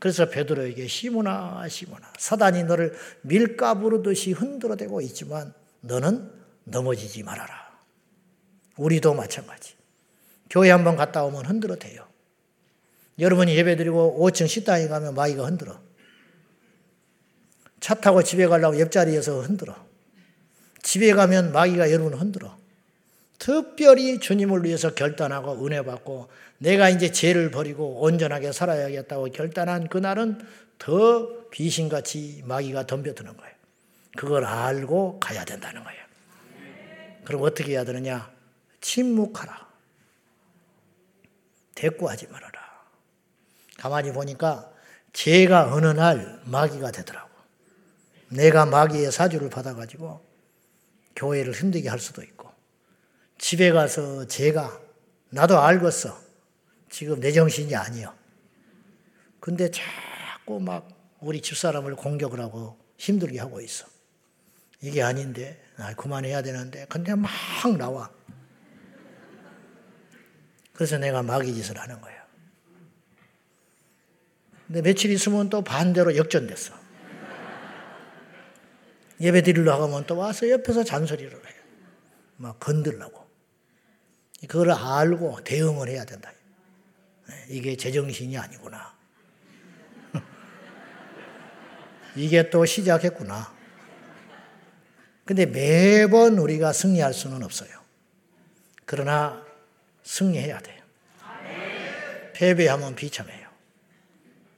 그래서 0.00 0.28
베드로에게 0.28 0.88
시모나 0.88 1.68
시모나 1.68 2.12
사단이 2.18 2.64
너를 2.64 2.96
밀가부르듯이 3.20 4.32
흔들어 4.32 4.74
대고 4.74 5.00
있지만 5.02 5.54
너는 5.80 6.28
넘어지지 6.64 7.22
말아라. 7.22 7.72
우리도 8.76 9.14
마찬가지. 9.14 9.74
교회 10.50 10.70
한번 10.70 10.96
갔다 10.96 11.24
오면 11.24 11.46
흔들어 11.46 11.76
대요. 11.76 12.06
여러분이 13.18 13.54
예배드리고 13.54 14.18
5층 14.20 14.48
식당에 14.48 14.88
가면 14.88 15.14
마귀가 15.14 15.44
흔들어. 15.46 15.78
차 17.78 17.94
타고 17.94 18.22
집에 18.22 18.46
가려고 18.46 18.78
옆자리에서 18.80 19.42
흔들어. 19.42 19.76
집에 20.82 21.12
가면 21.12 21.52
마귀가 21.52 21.90
여러분을 21.90 22.20
흔들어. 22.20 22.56
특별히 23.38 24.20
주님을 24.20 24.64
위해서 24.64 24.94
결단하고 24.94 25.66
은혜 25.66 25.82
받고 25.82 26.28
내가 26.58 26.88
이제 26.88 27.10
죄를 27.10 27.50
버리고 27.50 28.00
온전하게 28.00 28.52
살아야겠다고 28.52 29.30
결단한 29.32 29.88
그날은 29.88 30.46
더 30.78 31.50
귀신같이 31.50 32.42
마귀가 32.46 32.86
덤벼드는 32.86 33.36
거예요. 33.36 33.52
그걸 34.16 34.44
알고 34.44 35.18
가야 35.18 35.44
된다는 35.44 35.82
거예요. 35.82 36.02
그럼 37.24 37.42
어떻게 37.42 37.72
해야 37.72 37.84
되느냐? 37.84 38.30
침묵하라. 38.80 39.66
대꾸하지 41.74 42.28
말아라. 42.28 42.60
가만히 43.78 44.12
보니까 44.12 44.70
제가 45.12 45.74
어느 45.74 45.86
날 45.86 46.40
마귀가 46.44 46.90
되더라고. 46.90 47.28
내가 48.28 48.66
마귀의 48.66 49.10
사주를 49.10 49.50
받아가지고 49.50 50.31
교회를 51.16 51.52
힘들게 51.52 51.88
할 51.88 51.98
수도 51.98 52.22
있고, 52.22 52.50
집에 53.38 53.72
가서 53.72 54.26
제가, 54.26 54.80
나도 55.30 55.58
알겠어. 55.58 56.20
지금 56.90 57.20
내 57.20 57.32
정신이 57.32 57.74
아니요. 57.74 58.14
근데 59.40 59.70
자꾸 59.70 60.60
막 60.60 60.88
우리 61.20 61.40
집사람을 61.40 61.96
공격을 61.96 62.40
하고 62.40 62.78
힘들게 62.98 63.38
하고 63.40 63.60
있어. 63.60 63.86
이게 64.80 65.02
아닌데, 65.02 65.62
아, 65.76 65.94
그만해야 65.94 66.42
되는데, 66.42 66.86
근데 66.88 67.14
막 67.14 67.30
나와. 67.78 68.10
그래서 70.72 70.98
내가 70.98 71.22
마귀 71.22 71.54
짓을 71.54 71.78
하는 71.78 72.00
거예요. 72.00 72.22
근데 74.66 74.82
며칠 74.82 75.10
있으면 75.10 75.48
또 75.48 75.62
반대로 75.62 76.16
역전됐어. 76.16 76.81
예배 79.22 79.42
드리러 79.42 79.78
가면 79.78 80.04
또 80.06 80.16
와서 80.16 80.50
옆에서 80.50 80.82
잔소리를 80.82 81.32
해요. 81.32 81.62
막 82.36 82.58
건들라고. 82.58 83.24
그걸 84.48 84.72
알고 84.72 85.44
대응을 85.44 85.88
해야 85.88 86.04
된다. 86.04 86.32
이게 87.48 87.76
제정신이 87.76 88.36
아니구나. 88.36 88.92
이게 92.16 92.50
또 92.50 92.66
시작했구나. 92.66 93.54
근데 95.24 95.46
매번 95.46 96.36
우리가 96.38 96.72
승리할 96.72 97.14
수는 97.14 97.44
없어요. 97.44 97.70
그러나 98.84 99.46
승리해야 100.02 100.58
돼요. 100.58 100.82
패배하면 102.34 102.96
비참해요. 102.96 103.48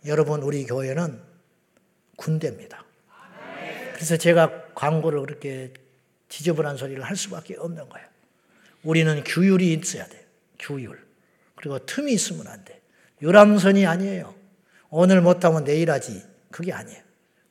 여러분, 0.06 0.42
우리 0.42 0.64
교회는 0.64 1.20
군대입니다. 2.16 2.83
그래서 4.04 4.18
제가 4.18 4.74
광고를 4.74 5.22
그렇게 5.22 5.72
지저분한 6.28 6.76
소리를 6.76 7.02
할 7.02 7.16
수밖에 7.16 7.56
없는 7.56 7.88
거예요. 7.88 8.06
우리는 8.82 9.24
규율이 9.24 9.72
있어야 9.72 10.06
돼요. 10.06 10.20
규율. 10.58 11.02
그리고 11.56 11.78
틈이 11.86 12.12
있으면 12.12 12.46
안 12.48 12.62
돼. 12.66 12.82
유람선이 13.22 13.86
아니에요. 13.86 14.34
오늘 14.90 15.22
못하면 15.22 15.64
내일 15.64 15.90
하지. 15.90 16.22
그게 16.50 16.70
아니에요. 16.74 17.00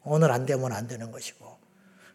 오늘 0.03 0.31
안 0.31 0.45
되면 0.45 0.71
안 0.71 0.87
되는 0.87 1.09
것이고. 1.09 1.57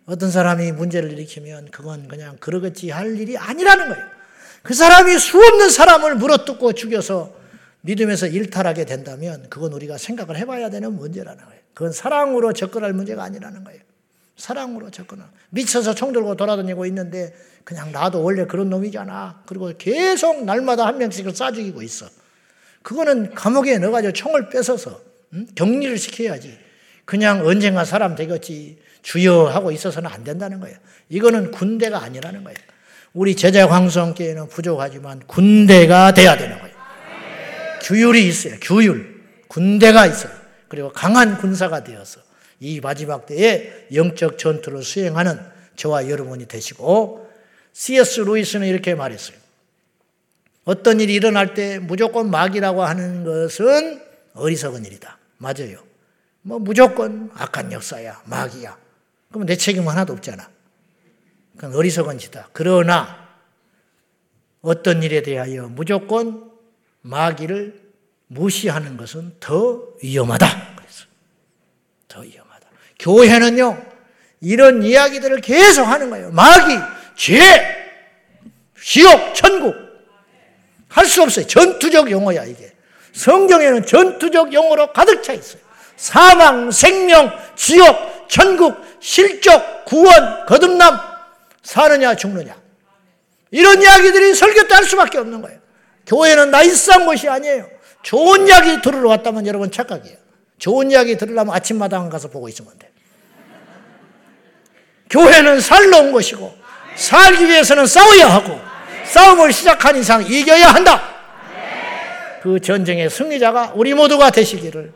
어떤 0.06 0.30
사람이 0.30 0.70
문제를 0.70 1.10
일으키면 1.14 1.72
그건 1.72 2.06
그냥 2.06 2.36
그러겠지 2.36 2.90
할 2.90 3.18
일이 3.18 3.36
아니라는 3.36 3.88
거예요. 3.88 4.06
그 4.62 4.72
사람이 4.72 5.18
수없는 5.18 5.68
사람을 5.68 6.14
물어뜯고 6.14 6.74
죽여서 6.74 7.34
믿음에서 7.80 8.28
일탈하게 8.28 8.84
된다면 8.84 9.46
그건 9.50 9.72
우리가 9.72 9.98
생각을 9.98 10.36
해봐야 10.36 10.70
되는 10.70 10.92
문제라는 10.92 11.44
거예요. 11.44 11.60
그건 11.74 11.90
사랑으로 11.90 12.52
접근할 12.52 12.92
문제가 12.92 13.24
아니라는 13.24 13.64
거예요. 13.64 13.87
사랑으로 14.38 14.90
접근을. 14.90 15.24
미쳐서 15.50 15.94
총 15.94 16.12
들고 16.12 16.36
돌아다니고 16.36 16.86
있는데 16.86 17.34
그냥 17.64 17.92
나도 17.92 18.22
원래 18.22 18.46
그런 18.46 18.70
놈이잖아. 18.70 19.42
그리고 19.46 19.70
계속 19.76 20.44
날마다 20.44 20.86
한 20.86 20.96
명씩을 20.96 21.32
쏴 21.32 21.54
죽이고 21.54 21.82
있어. 21.82 22.06
그거는 22.82 23.34
감옥에 23.34 23.76
넣어가지고 23.78 24.12
총을 24.12 24.48
뺏어서 24.48 25.00
응? 25.34 25.46
격리를 25.54 25.98
시켜야지. 25.98 26.58
그냥 27.04 27.46
언젠가 27.46 27.84
사람 27.84 28.14
되겠지. 28.14 28.78
주여 29.02 29.48
하고 29.48 29.70
있어서는 29.70 30.10
안 30.10 30.24
된다는 30.24 30.60
거예요. 30.60 30.76
이거는 31.08 31.50
군대가 31.50 32.02
아니라는 32.02 32.44
거예요. 32.44 32.56
우리 33.12 33.34
제자 33.34 33.66
광성교회는 33.66 34.48
부족하지만 34.48 35.20
군대가 35.26 36.12
돼야 36.12 36.36
되는 36.36 36.58
거예요. 36.58 36.76
규율이 37.82 38.26
있어요. 38.28 38.54
규율. 38.60 39.18
군대가 39.48 40.06
있어요. 40.06 40.32
그리고 40.68 40.92
강한 40.92 41.38
군사가 41.38 41.82
되어서 41.82 42.20
이 42.60 42.80
마지막 42.80 43.26
때에 43.26 43.86
영적 43.92 44.38
전투를 44.38 44.82
수행하는 44.82 45.38
저와 45.76 46.08
여러분이 46.08 46.46
되시고 46.46 47.30
C.S. 47.72 48.20
루이스는 48.20 48.66
이렇게 48.66 48.94
말했어요. 48.94 49.36
어떤 50.64 51.00
일이 51.00 51.14
일어날 51.14 51.54
때 51.54 51.78
무조건 51.78 52.30
막이라고 52.30 52.82
하는 52.82 53.24
것은 53.24 54.02
어리석은 54.34 54.84
일이다. 54.84 55.18
맞아요. 55.38 55.82
뭐 56.42 56.58
무조건 56.58 57.30
악한 57.34 57.72
역사야, 57.72 58.22
막이야. 58.26 58.76
그러면 59.28 59.46
내 59.46 59.56
책임 59.56 59.88
하나도 59.88 60.12
없잖아. 60.14 60.50
그건 61.54 61.74
어리석은 61.74 62.18
짓다. 62.18 62.48
그러나 62.52 63.28
어떤 64.60 65.02
일에 65.02 65.22
대하여 65.22 65.68
무조건 65.68 66.50
마귀를 67.02 67.88
무시하는 68.26 68.96
것은 68.96 69.36
더 69.40 69.94
위험하다. 70.02 70.76
그래서 70.76 71.06
더 72.08 72.20
위험하다. 72.20 72.47
교회는요 72.98 73.80
이런 74.40 74.82
이야기들을 74.82 75.40
계속 75.40 75.84
하는 75.84 76.10
거예요. 76.10 76.30
마귀, 76.30 76.78
죄, 77.16 77.76
지옥, 78.82 79.34
천국 79.34 79.74
할 80.88 81.06
수 81.06 81.22
없어요. 81.22 81.46
전투적 81.46 82.10
용어야 82.10 82.44
이게. 82.44 82.72
성경에는 83.12 83.84
전투적 83.86 84.52
용어로 84.52 84.92
가득 84.92 85.22
차 85.22 85.32
있어요. 85.32 85.60
사망, 85.96 86.70
생명, 86.70 87.30
지옥, 87.56 88.28
천국, 88.28 88.76
실족, 89.00 89.84
구원, 89.84 90.46
거듭남, 90.46 90.98
사느냐 91.62 92.14
죽느냐. 92.14 92.56
이런 93.50 93.82
이야기들이 93.82 94.34
설교 94.34 94.68
때 94.68 94.74
할 94.74 94.84
수밖에 94.84 95.18
없는 95.18 95.42
거예요. 95.42 95.58
교회는 96.06 96.50
나이스한 96.50 97.04
곳이 97.06 97.28
아니에요. 97.28 97.68
좋은 98.02 98.46
이야기 98.46 98.80
들으러 98.80 99.08
왔다면 99.10 99.46
여러분 99.46 99.70
착각이에요. 99.70 100.16
좋은 100.58 100.90
이야기 100.90 101.16
들으려면 101.16 101.54
아침마당 101.54 102.08
가서 102.08 102.28
보고 102.28 102.48
있으면 102.48 102.72
돼. 102.78 102.90
교회는 105.10 105.60
살러 105.60 105.98
온 105.98 106.12
것이고, 106.12 106.56
살기 106.96 107.46
위해서는 107.46 107.86
싸워야 107.86 108.28
하고, 108.28 108.60
싸움을 109.04 109.52
시작한 109.52 109.96
이상 109.96 110.22
이겨야 110.22 110.68
한다. 110.68 111.16
그 112.42 112.60
전쟁의 112.60 113.08
승리자가 113.08 113.72
우리 113.74 113.94
모두가 113.94 114.30
되시기를 114.30 114.92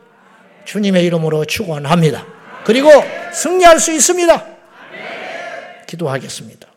주님의 0.65 1.03
이름으로 1.05 1.45
축원합니다. 1.45 2.25
그리고 2.63 2.89
승리할 3.33 3.79
수 3.79 3.91
있습니다. 3.91 4.45
기도하겠습니다. 5.87 6.67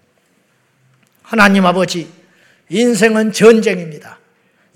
하나님 1.22 1.66
아버지, 1.66 2.10
인생은 2.68 3.32
전쟁입니다. 3.32 4.18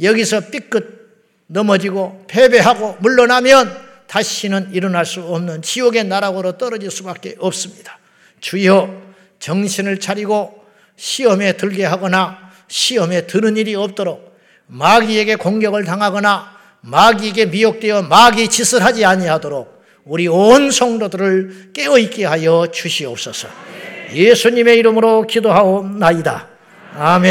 여기서 0.02 0.40
삐끗 0.50 1.00
넘어지고 1.46 2.24
패배하고 2.28 2.96
물러나면 3.00 3.89
다시는 4.10 4.70
일어날 4.72 5.06
수 5.06 5.22
없는 5.22 5.62
지옥의 5.62 6.02
나락으로 6.02 6.58
떨어질 6.58 6.90
수밖에 6.90 7.36
없습니다. 7.38 8.00
주여 8.40 8.92
정신을 9.38 10.00
차리고 10.00 10.64
시험에 10.96 11.52
들게 11.52 11.84
하거나 11.84 12.36
시험에 12.66 13.28
드는 13.28 13.56
일이 13.56 13.76
없도록 13.76 14.36
마귀에게 14.66 15.36
공격을 15.36 15.84
당하거나 15.84 16.58
마귀에게 16.80 17.46
미혹되어 17.46 18.02
마귀 18.02 18.48
짓을 18.48 18.84
하지 18.84 19.04
아니하도록 19.04 19.80
우리 20.04 20.26
온 20.26 20.72
성도들을 20.72 21.70
깨어 21.72 21.98
있게 21.98 22.24
하여 22.24 22.66
주시옵소서. 22.72 23.46
예수님의 24.12 24.76
이름으로 24.78 25.28
기도하옵나이다. 25.28 26.48
아멘. 26.96 27.28